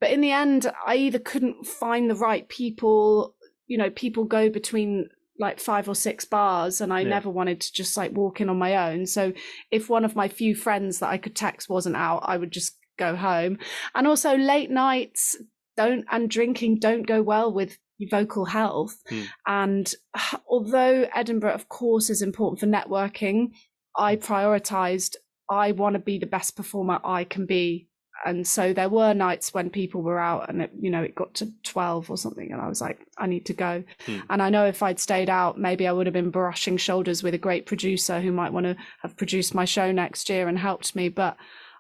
[0.06, 3.34] But in the end, I either couldn't find the right people,
[3.66, 7.10] you know, people go between like five or six bars and I yeah.
[7.10, 9.08] never wanted to just like walk in on my own.
[9.08, 9.34] So
[9.72, 12.78] if one of my few friends that I could text wasn't out, I would just
[13.00, 13.58] go home.
[13.96, 15.38] And also late nights
[15.76, 17.80] don't and drinking don't go well with
[18.12, 19.02] vocal health.
[19.10, 19.26] Mm.
[19.48, 19.94] And
[20.48, 23.54] although Edinburgh, of course, is important for networking,
[23.98, 25.16] I prioritized
[25.50, 27.88] I want to be the best performer I can be.
[28.24, 31.34] And so there were nights when people were out and it, you know, it got
[31.36, 32.52] to 12 or something.
[32.52, 33.84] And I was like, I need to go.
[34.06, 34.20] Hmm.
[34.30, 37.34] And I know if I'd stayed out, maybe I would have been brushing shoulders with
[37.34, 40.96] a great producer who might want to have produced my show next year and helped
[40.96, 41.10] me.
[41.10, 41.38] But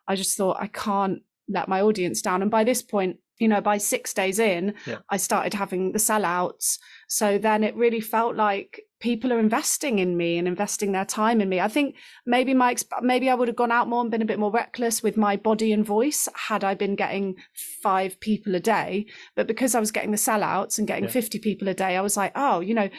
[0.08, 2.41] I just thought I can't let my audience down.
[2.41, 5.00] And by this point, you know, by six days in, yeah.
[5.10, 6.78] I started having the sellouts.
[7.08, 11.41] So then it really felt like people are investing in me and investing their time
[11.41, 11.60] in me.
[11.60, 11.95] I think
[12.26, 15.04] maybe my maybe I would have gone out more and been a bit more reckless
[15.04, 17.36] with my body and voice had I been getting
[17.84, 19.06] five people a day.
[19.36, 21.12] But because I was getting the sellouts and getting yeah.
[21.12, 22.89] 50 people a day, I was like, oh, you know,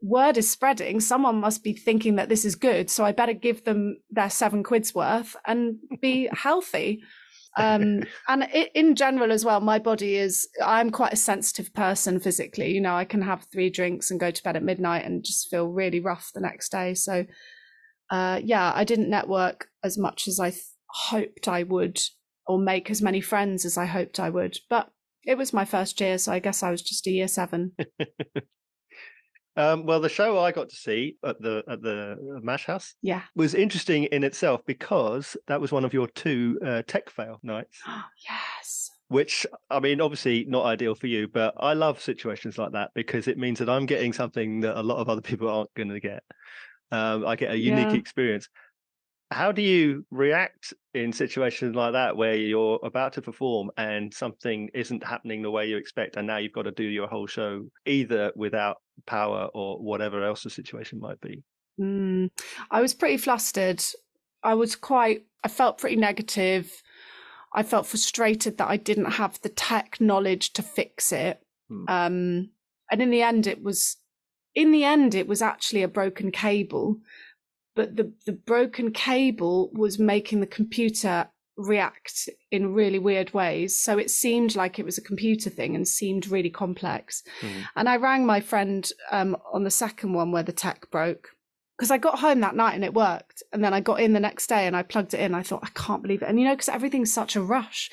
[0.00, 1.00] word is spreading.
[1.00, 2.90] Someone must be thinking that this is good.
[2.90, 7.02] So I better give them their seven quid's worth and be healthy
[7.56, 12.20] um, and it, in general as well, my body is, I'm quite a sensitive person
[12.20, 12.72] physically.
[12.72, 15.48] You know, I can have three drinks and go to bed at midnight and just
[15.48, 16.94] feel really rough the next day.
[16.94, 17.26] So,
[18.10, 22.00] uh, yeah, I didn't network as much as I th- hoped I would
[22.46, 24.58] or make as many friends as I hoped I would.
[24.68, 24.90] But
[25.24, 27.72] it was my first year, so I guess I was just a year seven.
[29.56, 32.94] Um, well, the show I got to see at the at the uh, Mash House,
[33.02, 37.38] yeah, was interesting in itself because that was one of your two uh, tech fail
[37.42, 37.78] nights.
[38.28, 38.90] yes.
[39.08, 43.28] Which I mean, obviously not ideal for you, but I love situations like that because
[43.28, 46.00] it means that I'm getting something that a lot of other people aren't going to
[46.00, 46.22] get.
[46.90, 47.94] Um, I get a unique yeah.
[47.94, 48.48] experience
[49.32, 54.68] how do you react in situations like that where you're about to perform and something
[54.74, 57.64] isn't happening the way you expect and now you've got to do your whole show
[57.86, 61.42] either without power or whatever else the situation might be.
[61.80, 62.30] Mm,
[62.70, 63.82] i was pretty flustered.
[64.42, 66.82] I was quite i felt pretty negative.
[67.54, 71.40] I felt frustrated that i didn't have the tech knowledge to fix it.
[71.70, 71.88] Mm.
[71.88, 72.50] um,
[72.90, 73.96] and in the end it was
[74.54, 76.98] in the end it was actually a broken cable.
[77.74, 83.78] But the, the broken cable was making the computer react in really weird ways.
[83.78, 87.22] So it seemed like it was a computer thing and seemed really complex.
[87.40, 87.64] Mm.
[87.76, 91.30] And I rang my friend um, on the second one where the tech broke
[91.82, 93.42] because I got home that night and it worked.
[93.52, 95.34] And then I got in the next day and I plugged it in.
[95.34, 96.28] I thought, I can't believe it.
[96.28, 97.90] And you know, because everything's such a rush,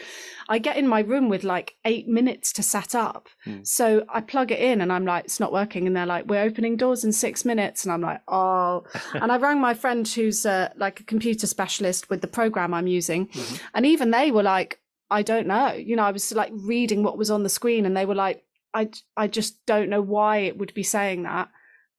[0.48, 3.30] I get in my room with like eight minutes to set up.
[3.48, 3.66] Mm.
[3.66, 5.88] So I plug it in and I'm like, it's not working.
[5.88, 7.84] And they're like, we're opening doors in six minutes.
[7.84, 8.84] And I'm like, oh.
[9.16, 12.86] and I rang my friend who's uh, like a computer specialist with the program I'm
[12.86, 13.30] using.
[13.30, 13.56] Mm-hmm.
[13.74, 15.72] And even they were like, I don't know.
[15.74, 18.44] You know, I was like reading what was on the screen and they were like,
[18.72, 21.50] I, I just don't know why it would be saying that.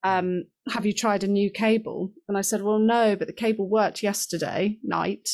[0.05, 0.19] Mm.
[0.19, 2.13] um, have you tried a new cable?
[2.29, 5.29] And I said, well, no, but the cable worked yesterday night.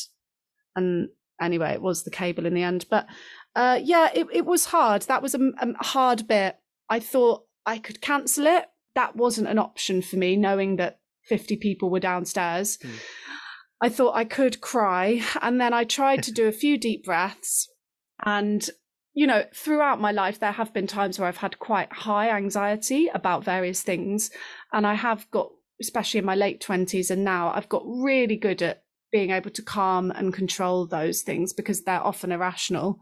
[0.75, 1.09] And
[1.41, 2.85] anyway, it was the cable in the end.
[2.89, 3.07] But
[3.55, 5.03] uh, yeah, it, it was hard.
[5.03, 6.57] That was a, a hard bit.
[6.89, 8.65] I thought I could cancel it.
[8.95, 12.77] That wasn't an option for me, knowing that 50 people were downstairs.
[12.77, 12.99] Mm.
[13.81, 15.21] I thought I could cry.
[15.41, 17.69] And then I tried to do a few deep breaths.
[18.23, 18.67] And
[19.17, 23.09] you know, throughout my life, there have been times where I've had quite high anxiety
[23.11, 24.29] about various things.
[24.71, 25.49] And I have got,
[25.81, 29.63] especially in my late 20s and now, I've got really good at being able to
[29.63, 32.99] calm and control those things because they're often irrational.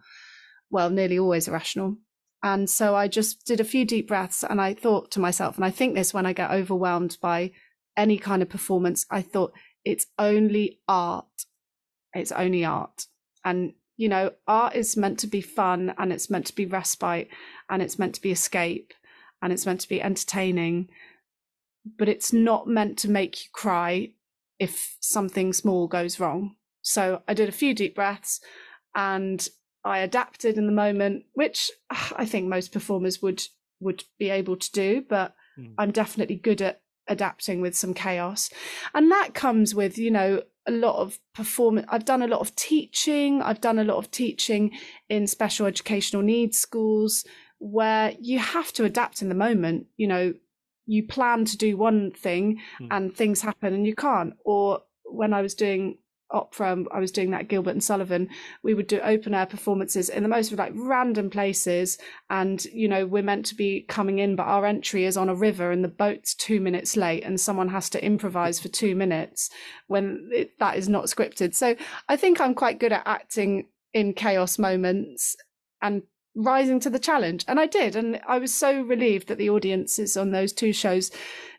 [0.69, 1.97] Well, nearly always irrational.
[2.41, 5.65] And so I just did a few deep breaths and I thought to myself, and
[5.65, 7.51] I think this when I get overwhelmed by
[7.97, 9.51] any kind of performance, I thought,
[9.83, 11.25] it's only art.
[12.13, 13.07] It's only art.
[13.43, 17.29] And you know, art is meant to be fun and it's meant to be respite
[17.69, 18.93] and it's meant to be escape
[19.41, 20.89] and it's meant to be entertaining,
[21.97, 24.11] but it's not meant to make you cry
[24.59, 26.55] if something small goes wrong.
[26.81, 28.41] So I did a few deep breaths
[28.93, 29.47] and
[29.83, 33.43] I adapted in the moment, which I think most performers would
[33.81, 35.73] would be able to do, but mm.
[35.77, 38.49] I'm definitely good at adapting with some chaos.
[38.93, 41.87] And that comes with, you know, a lot of performance.
[41.89, 43.41] I've done a lot of teaching.
[43.41, 44.71] I've done a lot of teaching
[45.09, 47.25] in special educational needs schools
[47.59, 49.87] where you have to adapt in the moment.
[49.97, 50.33] You know,
[50.85, 52.87] you plan to do one thing mm.
[52.91, 54.33] and things happen and you can't.
[54.43, 55.97] Or when I was doing
[56.31, 58.27] opera i was doing that gilbert and sullivan
[58.63, 61.97] we would do open air performances in the most like random places
[62.29, 65.35] and you know we're meant to be coming in but our entry is on a
[65.35, 69.49] river and the boat's two minutes late and someone has to improvise for two minutes
[69.87, 71.53] when it, that is not scripted.
[71.53, 71.75] So
[72.09, 75.35] i think i'm quite good at acting in chaos moments
[75.81, 76.03] and
[76.35, 80.17] rising to the challenge and i did and i was so relieved that the audiences
[80.17, 81.11] on those two shows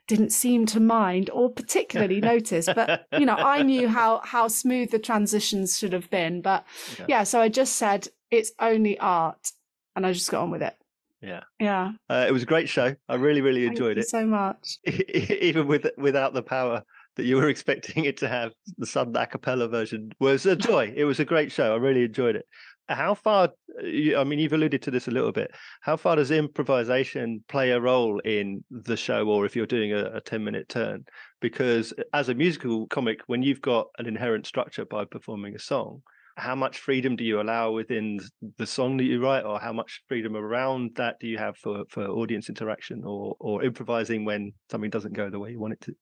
[0.06, 2.66] didn't seem to mind or particularly notice.
[2.66, 6.42] But you know, I knew how how smooth the transitions should have been.
[6.42, 6.64] But
[6.98, 7.04] yeah.
[7.08, 9.52] yeah, so I just said it's only art,
[9.94, 10.76] and I just got on with it.
[11.22, 11.42] Yeah.
[11.58, 11.92] Yeah.
[12.08, 12.94] Uh, it was a great show.
[13.08, 14.08] I really, really Thank enjoyed you it.
[14.08, 14.78] so much.
[14.86, 16.82] Even with without the power
[17.16, 20.92] that you were expecting it to have, the sudden a cappella version was a joy.
[20.94, 21.72] it was a great show.
[21.72, 22.46] I really enjoyed it.
[22.88, 23.50] How far?
[23.80, 25.50] I mean, you've alluded to this a little bit.
[25.80, 30.04] How far does improvisation play a role in the show, or if you're doing a,
[30.14, 31.04] a ten-minute turn?
[31.40, 36.02] Because as a musical comic, when you've got an inherent structure by performing a song,
[36.36, 38.20] how much freedom do you allow within
[38.58, 41.84] the song that you write or how much freedom around that do you have for,
[41.88, 45.80] for audience interaction or, or improvising when something doesn't go the way you want it
[45.80, 45.94] to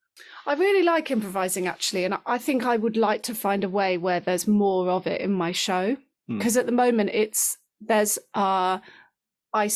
[0.46, 3.96] i really like improvising actually and i think i would like to find a way
[3.96, 5.96] where there's more of it in my show
[6.28, 6.60] because mm.
[6.60, 8.78] at the moment it's there's uh
[9.52, 9.70] i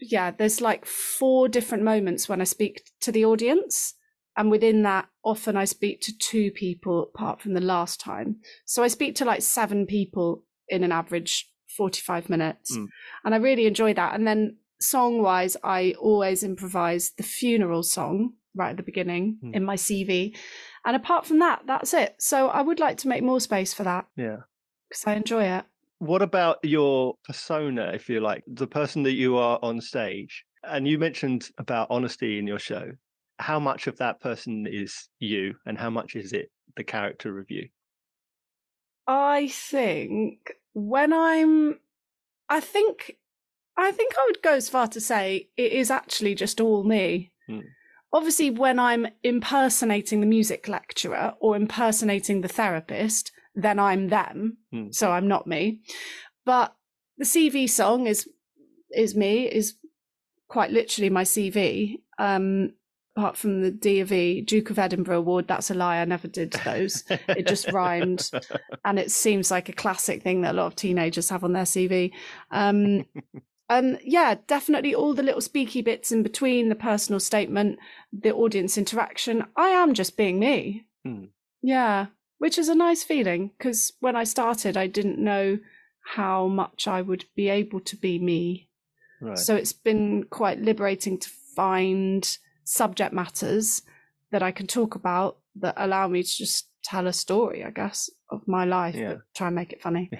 [0.00, 3.94] yeah there's like four different moments when i speak to the audience
[4.36, 8.36] and within that often i speak to two people apart from the last time.
[8.64, 12.86] So i speak to like seven people in an average 45 minutes mm.
[13.24, 14.14] and i really enjoy that.
[14.14, 19.54] And then song wise i always improvise the funeral song right at the beginning mm.
[19.54, 20.34] in my cv
[20.86, 22.16] and apart from that that's it.
[22.18, 24.06] So i would like to make more space for that.
[24.16, 24.38] Yeah.
[24.88, 25.64] Because i enjoy it
[26.00, 30.88] what about your persona if you like the person that you are on stage and
[30.88, 32.90] you mentioned about honesty in your show
[33.40, 37.50] how much of that person is you and how much is it the character of
[37.50, 37.68] you?
[39.06, 41.80] I think when I'm,
[42.48, 43.16] I think,
[43.76, 47.32] I think I would go as far to say it is actually just all me.
[47.48, 47.60] Hmm.
[48.12, 54.58] Obviously, when I'm impersonating the music lecturer or impersonating the therapist, then I'm them.
[54.72, 54.90] Hmm.
[54.90, 55.80] So I'm not me.
[56.44, 56.74] But
[57.18, 58.28] the CV song is
[58.94, 59.74] is me, is
[60.48, 62.00] quite literally my CV.
[62.18, 62.72] Um,
[63.16, 65.98] apart from the D of E Duke of Edinburgh Award, that's a lie.
[65.98, 67.04] I never did those.
[67.28, 68.30] it just rhymed,
[68.84, 71.64] and it seems like a classic thing that a lot of teenagers have on their
[71.64, 72.12] CV.
[72.50, 73.06] Um,
[73.68, 77.78] and yeah, definitely all the little speaky bits in between, the personal statement,
[78.12, 79.44] the audience interaction.
[79.56, 80.86] I am just being me.
[81.04, 81.26] Hmm.
[81.62, 82.06] Yeah,
[82.40, 85.58] which is a nice feeling because when I started, I didn't know
[86.16, 88.70] how much I would be able to be me.
[89.20, 89.38] Right.
[89.38, 92.26] So it's been quite liberating to find
[92.64, 93.82] subject matters
[94.32, 98.08] that I can talk about that allow me to just tell a story, I guess,
[98.30, 99.08] of my life, yeah.
[99.08, 100.10] but try and make it funny.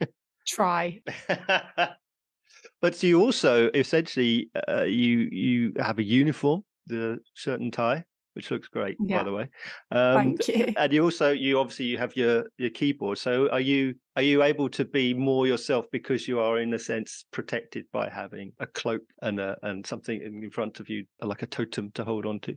[0.46, 1.02] try.
[2.80, 8.50] but you also essentially uh, you you have a uniform, the shirt and tie, which
[8.50, 9.18] looks great, yeah.
[9.18, 9.48] by the way.
[9.90, 10.74] Um, Thank you.
[10.76, 13.18] And you also you obviously you have your your keyboard.
[13.18, 16.78] So are you are you able to be more yourself because you are in a
[16.78, 21.42] sense protected by having a cloak and a and something in front of you like
[21.42, 22.56] a totem to hold on to?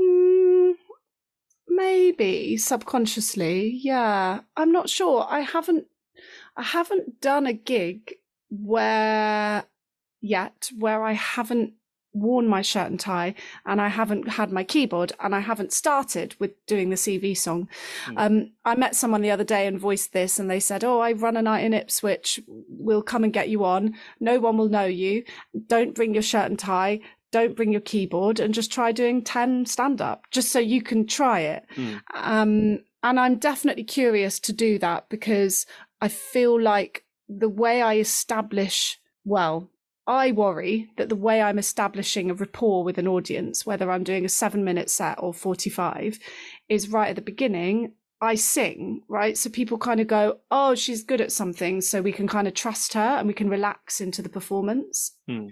[0.00, 0.74] Mm,
[1.68, 4.40] maybe subconsciously, yeah.
[4.56, 5.26] I'm not sure.
[5.28, 5.86] I haven't
[6.56, 8.14] I haven't done a gig
[8.50, 9.64] where
[10.20, 11.74] yet where I haven't
[12.14, 13.34] worn my shirt and tie
[13.66, 17.68] and I haven't had my keyboard and I haven't started with doing the CV song.
[18.06, 18.14] Mm.
[18.16, 21.12] Um, I met someone the other day and voiced this and they said, Oh, I
[21.12, 22.40] run a night in Ipswich.
[22.46, 23.94] We'll come and get you on.
[24.20, 25.24] No one will know you.
[25.66, 27.00] Don't bring your shirt and tie.
[27.32, 31.06] Don't bring your keyboard and just try doing 10 stand up just so you can
[31.06, 31.66] try it.
[31.74, 32.00] Mm.
[32.14, 35.66] Um, and I'm definitely curious to do that because
[36.00, 39.70] I feel like the way I establish, well,
[40.06, 44.24] I worry that the way I'm establishing a rapport with an audience, whether I'm doing
[44.24, 46.18] a seven minute set or 45,
[46.68, 47.92] is right at the beginning.
[48.20, 49.36] I sing, right?
[49.36, 51.80] So people kind of go, oh, she's good at something.
[51.80, 55.16] So we can kind of trust her and we can relax into the performance.
[55.28, 55.48] Hmm.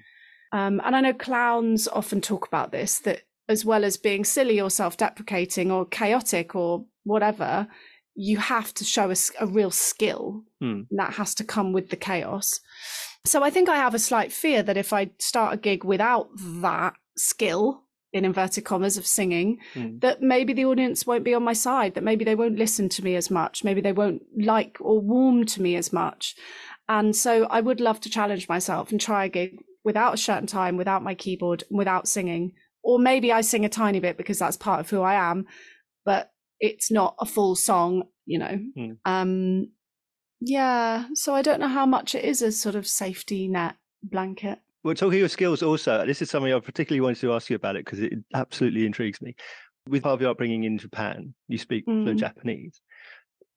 [0.52, 4.60] Um, and I know clowns often talk about this that as well as being silly
[4.60, 7.68] or self deprecating or chaotic or whatever,
[8.14, 10.44] you have to show a, a real skill.
[10.60, 10.82] Hmm.
[10.90, 12.60] And that has to come with the chaos.
[13.24, 16.28] So I think I have a slight fear that if I start a gig without
[16.36, 20.00] that skill, in inverted commas, of singing, mm.
[20.00, 23.02] that maybe the audience won't be on my side, that maybe they won't listen to
[23.02, 26.34] me as much, maybe they won't like or warm to me as much.
[26.88, 30.38] And so I would love to challenge myself and try a gig without a shirt
[30.38, 32.52] and tie, without my keyboard, without singing.
[32.82, 35.46] Or maybe I sing a tiny bit because that's part of who I am,
[36.04, 38.58] but it's not a full song, you know.
[38.76, 38.98] Mm.
[39.04, 39.68] Um,
[40.44, 44.58] yeah, so I don't know how much it is a sort of safety net blanket.
[44.82, 47.76] Well, talking of skills, also, this is something I particularly wanted to ask you about
[47.76, 49.36] it because it absolutely intrigues me.
[49.88, 52.16] With part of your upbringing in Japan, you speak mm.
[52.16, 52.80] Japanese.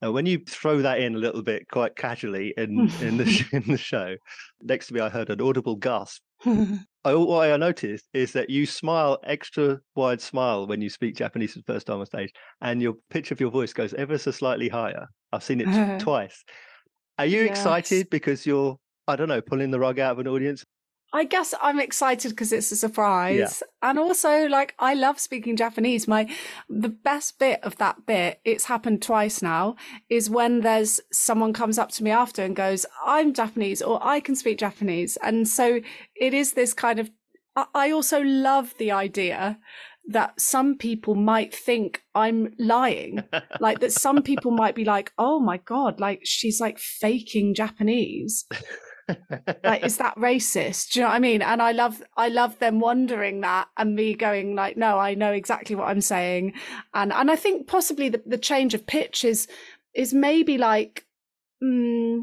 [0.05, 3.63] Uh, when you throw that in a little bit, quite casually in in the in
[3.65, 4.15] the show,
[4.61, 6.21] next to me, I heard an audible gasp.
[6.45, 11.53] I, what I noticed is that you smile extra wide smile when you speak Japanese
[11.53, 12.31] for the first time on stage,
[12.61, 15.07] and your pitch of your voice goes ever so slightly higher.
[15.31, 16.43] I've seen it twice.
[17.17, 17.51] Are you yes.
[17.51, 20.65] excited because you're, I don't know, pulling the rug out of an audience?
[21.13, 23.63] I guess I'm excited because it's a surprise.
[23.63, 23.89] Yeah.
[23.89, 26.09] And also like I love speaking Japanese.
[26.09, 26.29] My
[26.67, 29.77] the best bit of that bit, it's happened twice now,
[30.09, 34.19] is when there's someone comes up to me after and goes, I'm Japanese or I
[34.19, 35.17] can speak Japanese.
[35.23, 35.79] And so
[36.19, 37.09] it is this kind of
[37.73, 39.57] I also love the idea
[40.08, 43.22] that some people might think I'm lying.
[43.60, 48.46] like that some people might be like, oh my God, like she's like faking Japanese
[49.64, 52.56] like is that racist do you know what i mean and i love i love
[52.60, 56.52] them wondering that and me going like no i know exactly what i'm saying
[56.94, 59.48] and and i think possibly the, the change of pitch is
[59.94, 61.06] is maybe like
[61.60, 62.20] mm,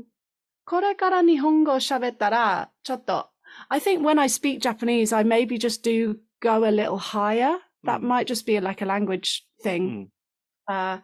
[0.68, 3.30] これから日本語喋ったら、ちょっと、
[3.70, 7.60] I think when I speak Japanese, I maybe just do go a little higher.
[7.85, 8.05] that mm.
[8.05, 10.11] might just be like a language thing.
[10.69, 10.97] Mm.
[10.97, 11.01] Uh,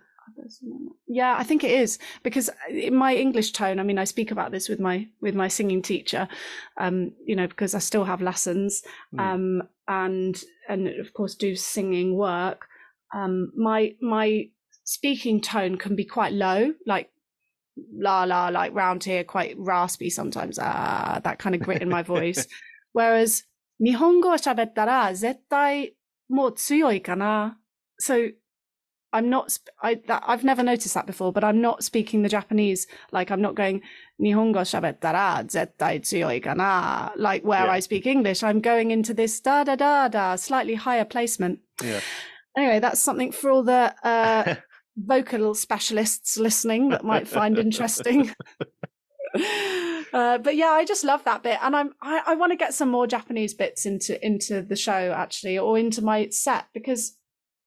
[1.06, 4.30] yeah, I think it is because uh, in my English tone, I mean, I speak
[4.30, 6.28] about this with my with my singing teacher,
[6.76, 8.82] um, you know, because I still have lessons,
[9.14, 9.20] mm.
[9.20, 12.66] Um, and and of course do singing work.
[13.14, 14.50] Um, my my
[14.84, 17.10] speaking tone can be quite low, like
[17.92, 20.58] la la, like round here, quite raspy sometimes.
[20.60, 22.46] Ah, that kind of grit in my voice.
[22.92, 23.44] Whereas
[23.80, 25.92] Nihongo shabettara zettai
[26.28, 26.54] more.
[28.00, 28.28] So
[29.12, 32.86] I'm not, I, have never noticed that before, but I'm not speaking the Japanese.
[33.10, 33.80] Like I'm not going,
[34.20, 37.72] Nihongo shabettara zettai tsuyoi kana, like where yeah.
[37.72, 38.42] I speak English.
[38.42, 41.60] I'm going into this da da da da, slightly higher placement.
[41.82, 42.00] Yeah.
[42.56, 44.56] Anyway, that's something for all the uh,
[44.96, 48.34] vocal specialists listening that might find interesting.
[50.10, 52.72] Uh, but yeah, I just love that bit, and I'm I, I want to get
[52.72, 57.14] some more Japanese bits into into the show actually, or into my set because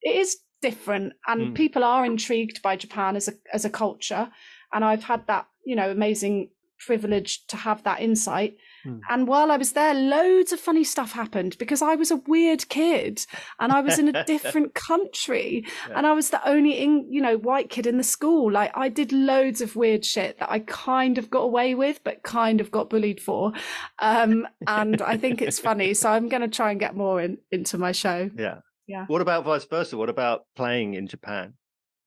[0.01, 1.55] it is different and mm.
[1.55, 4.32] people are intrigued by Japan as a as a culture.
[4.74, 6.49] And I've had that you know amazing
[6.80, 8.55] privilege to have that insight
[8.86, 8.99] mm.
[9.09, 12.67] and while I was there loads of funny stuff happened because I was a weird
[12.69, 13.25] kid
[13.59, 15.97] and I was in a different country yeah.
[15.97, 18.89] and I was the only in, you know white kid in the school like I
[18.89, 22.71] did loads of weird shit that I kind of got away with but kind of
[22.71, 23.53] got bullied for
[23.99, 27.38] um, and I think it's funny so I'm going to try and get more in,
[27.51, 29.05] into my show yeah yeah.
[29.07, 29.95] What about vice versa?
[29.95, 31.53] What about playing in Japan?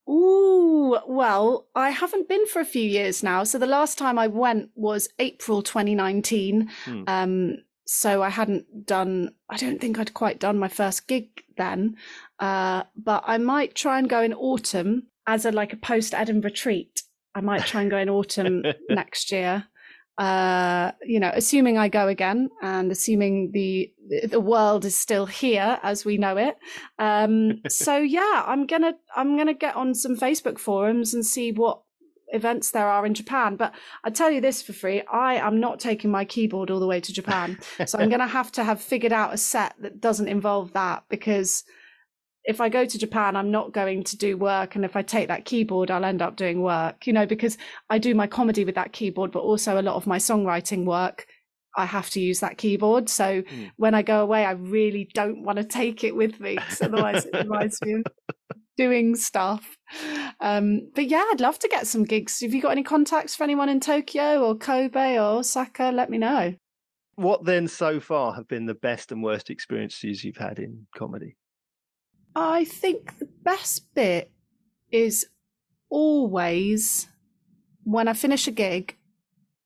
[0.08, 3.44] Ooh, well, I haven't been for a few years now.
[3.44, 6.70] So the last time I went was April 2019.
[6.84, 7.02] Hmm.
[7.06, 11.96] Um, so I hadn't done, I don't think I'd quite done my first gig then.
[12.38, 16.50] Uh, but I might try and go in autumn as a like a post Edinburgh
[16.50, 17.02] treat.
[17.34, 19.68] I might try and go in autumn next year
[20.16, 23.92] uh, you know, assuming I go again and assuming the
[24.28, 26.56] the world is still here as we know it.
[26.98, 31.80] Um, so yeah, I'm gonna I'm gonna get on some Facebook forums and see what
[32.28, 33.56] events there are in Japan.
[33.56, 36.86] But I tell you this for free, I am not taking my keyboard all the
[36.86, 37.58] way to Japan.
[37.84, 41.64] so I'm gonna have to have figured out a set that doesn't involve that because
[42.44, 44.76] if I go to Japan, I'm not going to do work.
[44.76, 47.56] And if I take that keyboard, I'll end up doing work, you know, because
[47.88, 51.26] I do my comedy with that keyboard, but also a lot of my songwriting work,
[51.76, 53.08] I have to use that keyboard.
[53.08, 53.70] So mm.
[53.76, 57.24] when I go away, I really don't want to take it with me because otherwise
[57.24, 58.04] it reminds me of
[58.76, 59.76] doing stuff.
[60.40, 62.40] Um, but yeah, I'd love to get some gigs.
[62.40, 65.90] Have you got any contacts for anyone in Tokyo or Kobe or Osaka?
[65.94, 66.54] Let me know.
[67.16, 71.36] What then so far have been the best and worst experiences you've had in comedy?
[72.34, 74.30] I think the best bit
[74.90, 75.26] is
[75.88, 77.08] always
[77.84, 78.96] when I finish a gig.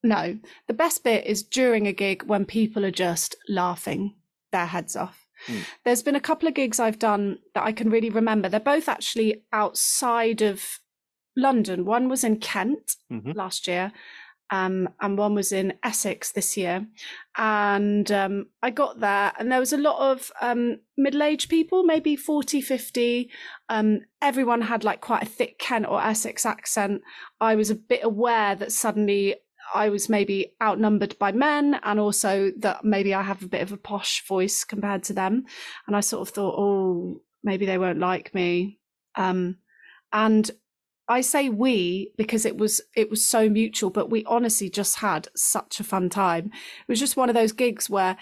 [0.03, 4.15] No, the best bit is during a gig when people are just laughing
[4.53, 5.27] their heads off.
[5.47, 5.65] Mm.
[5.85, 8.49] There's been a couple of gigs I've done that I can really remember.
[8.49, 10.81] They're both actually outside of
[11.37, 11.85] London.
[11.85, 13.33] One was in Kent mm-hmm.
[13.33, 13.93] last year,
[14.51, 16.87] um, and one was in Essex this year.
[17.37, 21.83] And um, I got there, and there was a lot of um, middle aged people,
[21.83, 23.31] maybe 40, 50.
[23.69, 27.03] Um, everyone had like quite a thick Kent or Essex accent.
[27.41, 29.37] I was a bit aware that suddenly
[29.75, 33.73] I was maybe outnumbered by men, and also that maybe I have a bit of
[33.73, 35.45] a posh voice compared to them.
[35.87, 38.79] And I sort of thought, oh, maybe they won't like me.
[39.15, 39.59] Um,
[40.13, 40.51] and
[41.09, 45.29] I say we because it was it was so mutual, but we honestly just had
[45.35, 46.47] such a fun time.
[46.47, 48.17] It was just one of those gigs where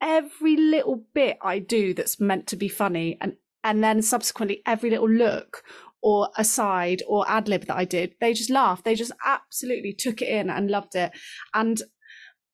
[0.00, 4.90] every little bit I do that's meant to be funny and and then subsequently every
[4.90, 5.64] little look
[6.00, 8.84] or aside or ad lib that I did, they just laughed.
[8.84, 11.10] They just absolutely took it in and loved it.
[11.54, 11.82] And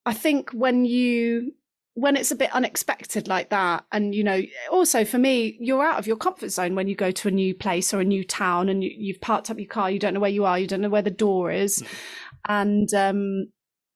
[0.07, 1.53] I think when you
[1.95, 4.41] when it's a bit unexpected like that and you know
[4.71, 7.55] also for me you're out of your comfort zone when you go to a new
[7.55, 10.21] place or a new town and you, have parked up your car you don't know
[10.21, 11.83] where you are you don't know where the door is.
[11.83, 12.53] Mm-hmm.
[12.53, 13.47] and um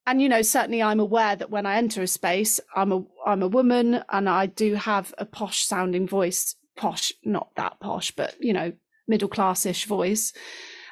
[0.06, 3.42] and you know certainly i'm aware that when i enter a space i'm a i'm
[3.42, 8.36] a woman and i do have a posh sounding voice posh not that posh but
[8.40, 8.72] you know
[9.08, 10.32] middle classish voice.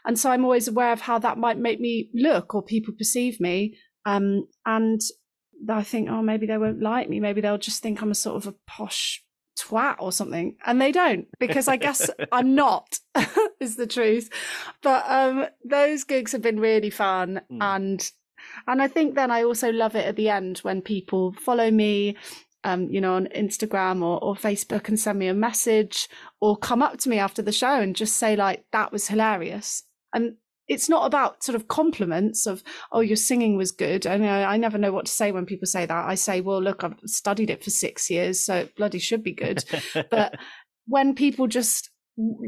[0.04, 3.38] And so i'm always aware of how that might make me look or people perceive
[3.38, 3.76] me.
[4.06, 5.00] Um, and
[5.68, 8.36] i think oh maybe they won't like me maybe they'll just think i'm a sort
[8.36, 9.22] of a posh
[9.58, 12.98] twat or something and they don't because i guess i'm not
[13.60, 14.28] is the truth
[14.82, 17.58] but um those gigs have been really fun mm.
[17.60, 18.10] and
[18.66, 22.16] and i think then i also love it at the end when people follow me
[22.66, 26.08] um, you know, on Instagram or, or Facebook and send me a message
[26.40, 29.84] or come up to me after the show and just say, like, that was hilarious.
[30.12, 30.34] And
[30.68, 32.62] it's not about sort of compliments of
[32.92, 34.06] oh your singing was good.
[34.06, 36.06] I know i never know what to say when people say that.
[36.06, 39.32] I say well look i've studied it for six years so it bloody should be
[39.32, 39.64] good.
[40.10, 40.36] But
[40.86, 41.90] when people just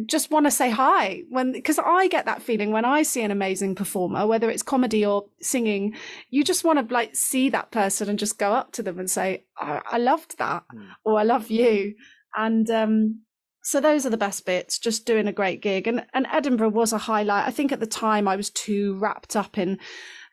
[0.06, 3.30] just want to say hi when because i get that feeling when i see an
[3.30, 5.94] amazing performer whether it's comedy or singing
[6.30, 9.10] you just want to like see that person and just go up to them and
[9.10, 10.88] say i, I loved that mm.
[11.04, 11.94] or i love you.
[12.34, 13.20] And um
[13.68, 15.86] so those are the best bits just doing a great gig.
[15.86, 17.46] And and edinburgh was a highlight.
[17.46, 19.78] I think at the time i was too wrapped up in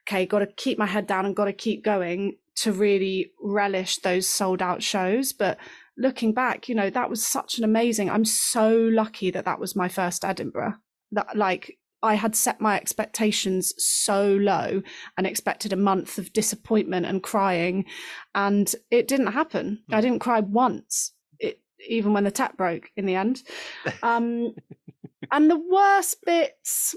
[0.08, 3.98] okay got to keep my head down and got to keep going to really relish
[3.98, 5.34] those sold out shows.
[5.34, 5.58] But
[5.98, 9.76] looking back you know that was such an amazing i'm so lucky that that was
[9.76, 10.76] my first edinburgh.
[11.12, 14.82] That like I had set my expectations so low
[15.18, 17.86] and expected a month of disappointment and crying,
[18.36, 19.82] and it didn't happen.
[19.90, 19.96] Mm.
[19.96, 21.14] I didn't cry once
[21.88, 23.44] even when the tap broke in the end.
[24.04, 24.56] Um,
[25.32, 26.96] and the worst bits,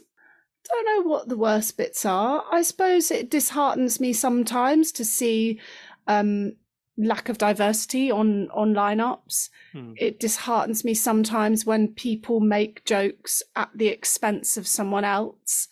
[0.69, 2.45] don't know what the worst bits are.
[2.51, 5.61] I suppose it disheartens me sometimes to see
[6.07, 6.53] um,
[6.99, 9.49] lack of diversity on on lineups.
[9.73, 9.93] Hmm.
[9.97, 15.69] It disheartens me sometimes when people make jokes at the expense of someone else.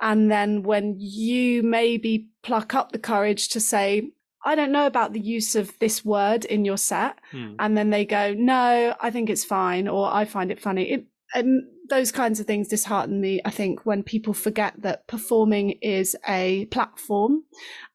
[0.00, 4.12] And then when you maybe pluck up the courage to say,
[4.44, 7.18] I don't know about the use of this word in your set.
[7.30, 7.54] Hmm.
[7.58, 10.90] And then they go, no, I think it's fine, or I find it funny.
[10.92, 15.70] It, and those kinds of things dishearten me, I think, when people forget that performing
[15.82, 17.44] is a platform.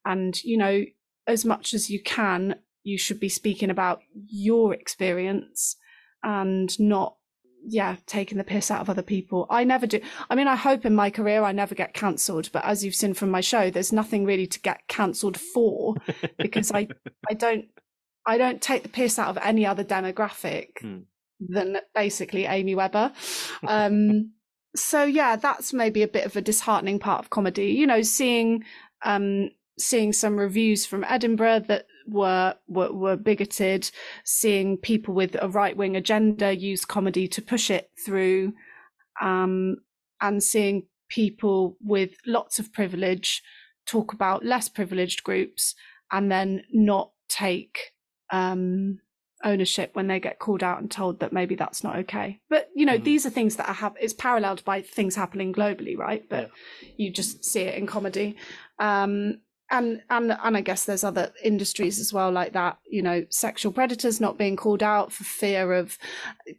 [0.05, 0.83] And, you know,
[1.27, 5.77] as much as you can, you should be speaking about your experience
[6.21, 7.15] and not
[7.65, 9.45] yeah, taking the piss out of other people.
[9.49, 9.99] I never do.
[10.29, 13.13] I mean, I hope in my career I never get cancelled, but as you've seen
[13.13, 15.95] from my show, there's nothing really to get cancelled for
[16.37, 16.87] because I,
[17.29, 17.65] I don't,
[18.25, 20.99] I don't take the piss out of any other demographic hmm.
[21.39, 23.11] than basically Amy Webber.
[23.67, 24.33] Um,
[24.75, 27.67] so yeah, that's maybe a bit of a disheartening part of comedy.
[27.67, 28.63] You know, seeing,
[29.03, 33.89] um, seeing some reviews from Edinburgh that were, were were bigoted,
[34.23, 38.53] seeing people with a right wing agenda use comedy to push it through,
[39.21, 39.77] um,
[40.21, 43.41] and seeing people with lots of privilege
[43.85, 45.75] talk about less privileged groups
[46.11, 47.93] and then not take
[48.31, 48.99] um,
[49.43, 52.39] ownership when they get called out and told that maybe that's not okay.
[52.49, 53.03] But you know, mm.
[53.03, 56.23] these are things that have it's paralleled by things happening globally, right?
[56.29, 56.49] But
[56.81, 56.89] yeah.
[56.97, 58.37] you just see it in comedy.
[58.79, 59.39] Um,
[59.73, 62.77] and and and I guess there's other industries as well like that.
[62.85, 65.97] You know, sexual predators not being called out for fear of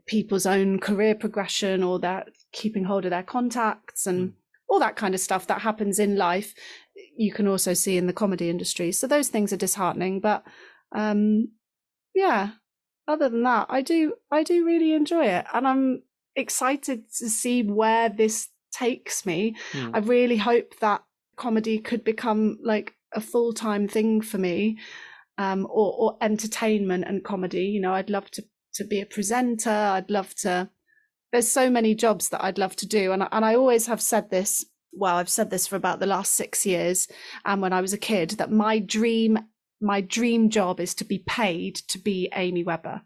[0.07, 4.33] people's own career progression or that keeping hold of their contacts and mm.
[4.69, 6.55] all that kind of stuff that happens in life.
[7.17, 8.91] You can also see in the comedy industry.
[8.91, 10.19] So those things are disheartening.
[10.19, 10.43] But
[10.93, 11.53] um,
[12.17, 12.51] yeah,
[13.07, 16.03] other than that, I do I do really enjoy it, and I'm
[16.35, 19.55] excited to see where this takes me.
[19.71, 19.91] Mm.
[19.95, 21.05] I really hope that
[21.37, 24.79] comedy could become like a full time thing for me,
[25.39, 27.65] um, or, or entertainment and comedy.
[27.65, 28.45] You know, I'd love to
[28.75, 29.71] to be a presenter.
[29.71, 30.71] I'd love to.
[31.33, 34.31] There's so many jobs that I'd love to do, and and I always have said
[34.31, 34.65] this.
[34.97, 37.09] Well, I've said this for about the last six years,
[37.45, 39.39] and when I was a kid, that my dream
[39.81, 43.03] my dream job is to be paid to be Amy Webber.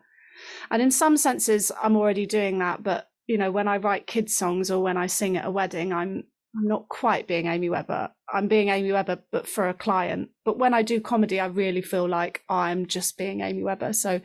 [0.71, 2.83] And in some senses, I'm already doing that.
[2.83, 5.93] But, you know, when I write kids' songs or when I sing at a wedding,
[5.93, 6.25] I'm
[6.57, 8.11] I'm not quite being Amy Webber.
[8.33, 10.31] I'm being Amy Webber, but for a client.
[10.45, 13.93] But when I do comedy, I really feel like I'm just being Amy Webber.
[13.93, 14.21] So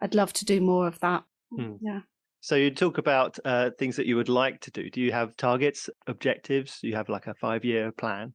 [0.00, 1.24] I'd love to do more of that.
[1.54, 1.74] Hmm.
[1.80, 2.00] Yeah.
[2.40, 4.90] So you talk about uh, things that you would like to do.
[4.90, 6.80] Do you have targets, objectives?
[6.80, 8.34] Do you have like a five year plan?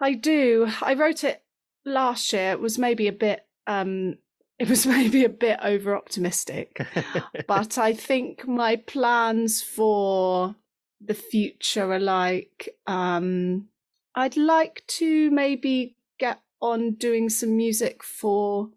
[0.00, 0.68] I do.
[0.82, 1.42] I wrote it
[1.84, 2.52] last year.
[2.52, 3.46] It was maybe a bit.
[3.66, 4.18] Um,
[4.58, 6.80] it was maybe a bit over optimistic,
[7.48, 10.54] but I think my plans for
[11.00, 12.76] the future are like.
[12.86, 13.68] Um,
[14.14, 18.70] I'd like to maybe get on doing some music for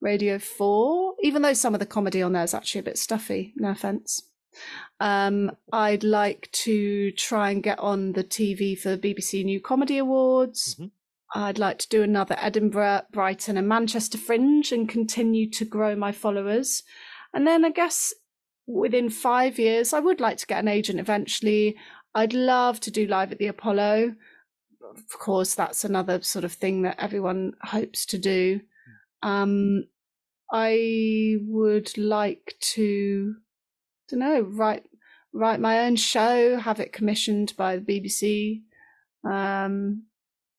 [0.00, 3.52] Radio 4, even though some of the comedy on there is actually a bit stuffy,
[3.56, 4.22] no offense.
[4.98, 9.98] Um, I'd like to try and get on the TV for the BBC New Comedy
[9.98, 10.74] Awards.
[10.74, 10.86] Mm-hmm.
[11.32, 16.10] I'd like to do another Edinburgh, Brighton, and Manchester Fringe and continue to grow my
[16.10, 16.82] followers.
[17.32, 18.12] And then I guess
[18.66, 21.76] within five years, I would like to get an agent eventually.
[22.14, 24.14] I'd love to do live at the Apollo.
[24.82, 28.60] Of course, that's another sort of thing that everyone hopes to do.
[29.22, 29.84] Um,
[30.52, 34.84] I would like to, I don't know, write
[35.32, 38.62] write my own show, have it commissioned by the BBC,
[39.24, 40.04] um,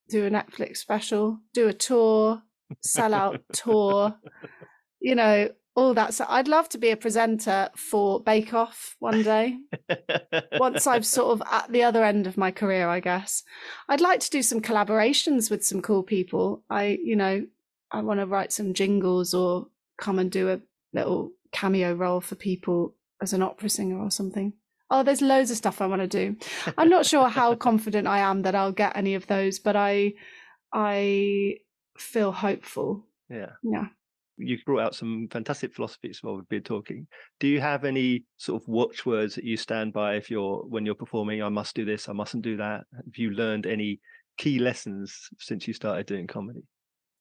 [0.09, 2.41] do a Netflix special, do a tour,
[2.81, 4.15] sell out tour,
[5.01, 6.13] you know, Oh, all that.
[6.13, 9.57] So I'd love to be a presenter for Bake Off one day.
[10.53, 13.43] Once I've sort of at the other end of my career, I guess.
[13.87, 16.63] I'd like to do some collaborations with some cool people.
[16.69, 17.45] I, you know,
[17.91, 19.67] I want to write some jingles or
[19.97, 20.59] come and do a
[20.93, 24.53] little cameo role for people as an opera singer or something.
[24.89, 26.35] Oh, there's loads of stuff I want to do.
[26.77, 30.13] I'm not sure how confident I am that I'll get any of those, but I
[30.73, 31.59] I
[31.97, 33.05] feel hopeful.
[33.29, 33.51] Yeah.
[33.63, 33.87] Yeah.
[34.43, 37.07] You brought out some fantastic philosophies while we've been talking.
[37.39, 40.95] Do you have any sort of watchwords that you stand by if you're when you're
[40.95, 41.41] performing?
[41.41, 42.09] I must do this.
[42.09, 42.81] I mustn't do that.
[42.95, 43.99] Have you learned any
[44.37, 46.63] key lessons since you started doing comedy?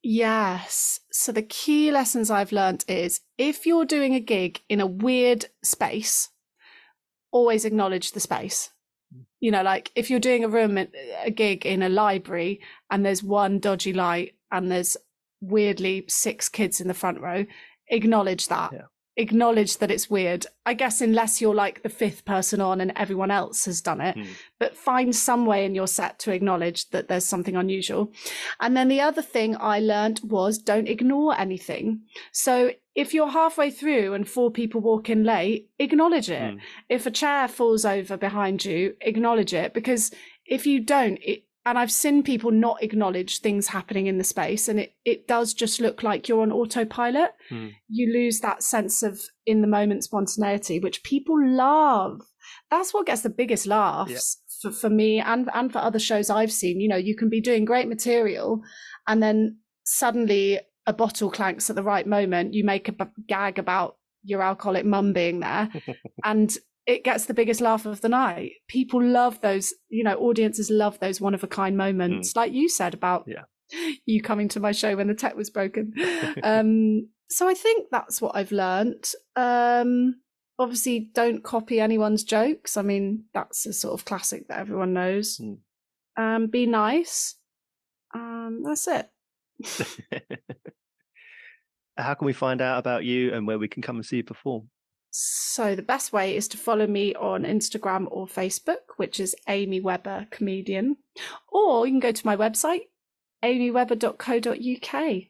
[0.03, 1.01] Yes.
[1.13, 5.47] So the key lessons I've learned is if you're doing a gig in a weird
[5.63, 6.31] space,
[7.31, 8.71] always acknowledge the space.
[9.15, 9.25] Mm.
[9.41, 12.61] You know, like if you're doing a room, a gig in a library
[12.91, 14.97] and there's one dodgy light and there's
[15.41, 17.47] weirdly six kids in the front row,
[17.89, 18.73] acknowledge that.
[18.73, 18.83] Yeah
[19.21, 20.47] acknowledge that it's weird.
[20.65, 24.17] I guess unless you're like the fifth person on and everyone else has done it,
[24.17, 24.27] mm.
[24.59, 28.13] but find some way in your set to acknowledge that there's something unusual.
[28.61, 32.03] And then the other thing I learned was don't ignore anything.
[32.33, 36.55] So if you're halfway through and four people walk in late, acknowledge it.
[36.55, 36.61] Mm.
[36.89, 40.13] If a chair falls over behind you, acknowledge it because
[40.47, 44.67] if you don't, it and I've seen people not acknowledge things happening in the space,
[44.67, 47.33] and it, it does just look like you're on autopilot.
[47.51, 47.73] Mm.
[47.89, 52.23] You lose that sense of in the moment spontaneity, which people love.
[52.71, 56.53] That's what gets the biggest laughs for, for me and, and for other shows I've
[56.53, 56.81] seen.
[56.81, 58.63] You know, you can be doing great material,
[59.07, 62.55] and then suddenly a bottle clanks at the right moment.
[62.55, 65.69] You make a b- gag about your alcoholic mum being there,
[66.25, 66.57] and
[66.87, 68.53] it gets the biggest laugh of the night.
[68.69, 72.37] People love those, you know, audiences love those one of a kind moments, mm.
[72.37, 73.95] like you said about yeah.
[74.07, 75.93] you coming to my show when the tech was broken.
[76.43, 79.05] um, so I think that's what I've learned.
[79.37, 80.21] Um,
[80.59, 82.77] obviously, don't copy anyone's jokes.
[82.77, 85.39] I mean, that's a sort of classic that everyone knows.
[85.39, 85.59] Mm.
[86.17, 87.37] Um, be nice.
[88.15, 89.09] Um, that's it.
[91.97, 94.25] How can we find out about you and where we can come and see you
[94.25, 94.71] perform?
[95.11, 99.81] So the best way is to follow me on Instagram or Facebook, which is Amy
[99.81, 100.97] Webber Comedian,
[101.49, 102.83] or you can go to my website,
[103.43, 105.23] amywebber.co.uk,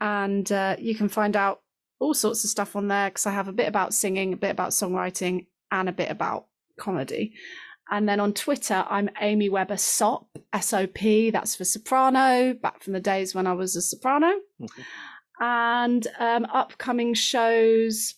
[0.00, 1.60] and uh, you can find out
[1.98, 4.52] all sorts of stuff on there because I have a bit about singing, a bit
[4.52, 6.46] about songwriting, and a bit about
[6.78, 7.34] comedy.
[7.90, 12.82] And then on Twitter, I'm Amy Webber Sop, S O P, that's for soprano, back
[12.82, 14.28] from the days when I was a soprano.
[14.60, 14.82] Mm-hmm.
[15.42, 18.14] And um, upcoming shows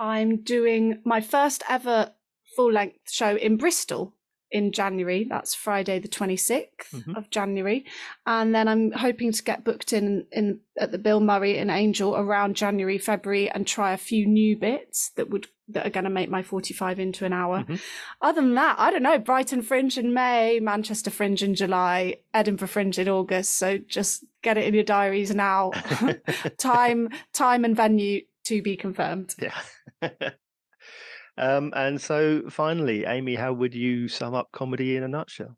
[0.00, 2.12] I'm doing my first ever
[2.56, 4.14] full length show in Bristol
[4.50, 5.26] in January.
[5.28, 7.14] That's Friday, the 26th mm-hmm.
[7.14, 7.84] of January.
[8.26, 12.16] And then I'm hoping to get booked in, in at the Bill Murray in Angel
[12.16, 16.10] around January, February and try a few new bits that would that are going to
[16.10, 17.60] make my 45 into an hour.
[17.60, 17.76] Mm-hmm.
[18.20, 22.66] Other than that, I don't know, Brighton Fringe in May, Manchester Fringe in July, Edinburgh
[22.66, 23.56] Fringe in August.
[23.56, 25.70] So just get it in your diaries now.
[26.58, 29.34] time, time and venue to be confirmed.
[29.38, 29.54] Yeah.
[31.38, 35.56] um, and so finally, Amy, how would you sum up comedy in a nutshell?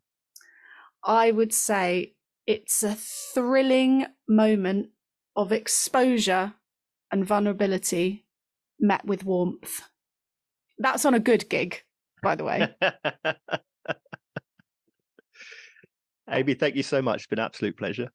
[1.03, 2.15] I would say
[2.47, 4.89] it's a thrilling moment
[5.35, 6.53] of exposure
[7.11, 8.25] and vulnerability
[8.79, 9.81] met with warmth.
[10.77, 11.83] That's on a good gig,
[12.21, 12.75] by the way.
[16.29, 17.17] Amy, thank you so much.
[17.17, 18.09] It's been an absolute pleasure.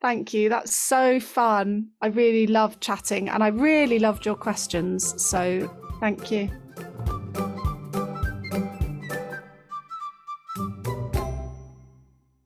[0.00, 0.48] Thank you.
[0.48, 1.88] That's so fun.
[2.02, 5.20] I really loved chatting and I really loved your questions.
[5.22, 5.70] So
[6.00, 6.50] thank you.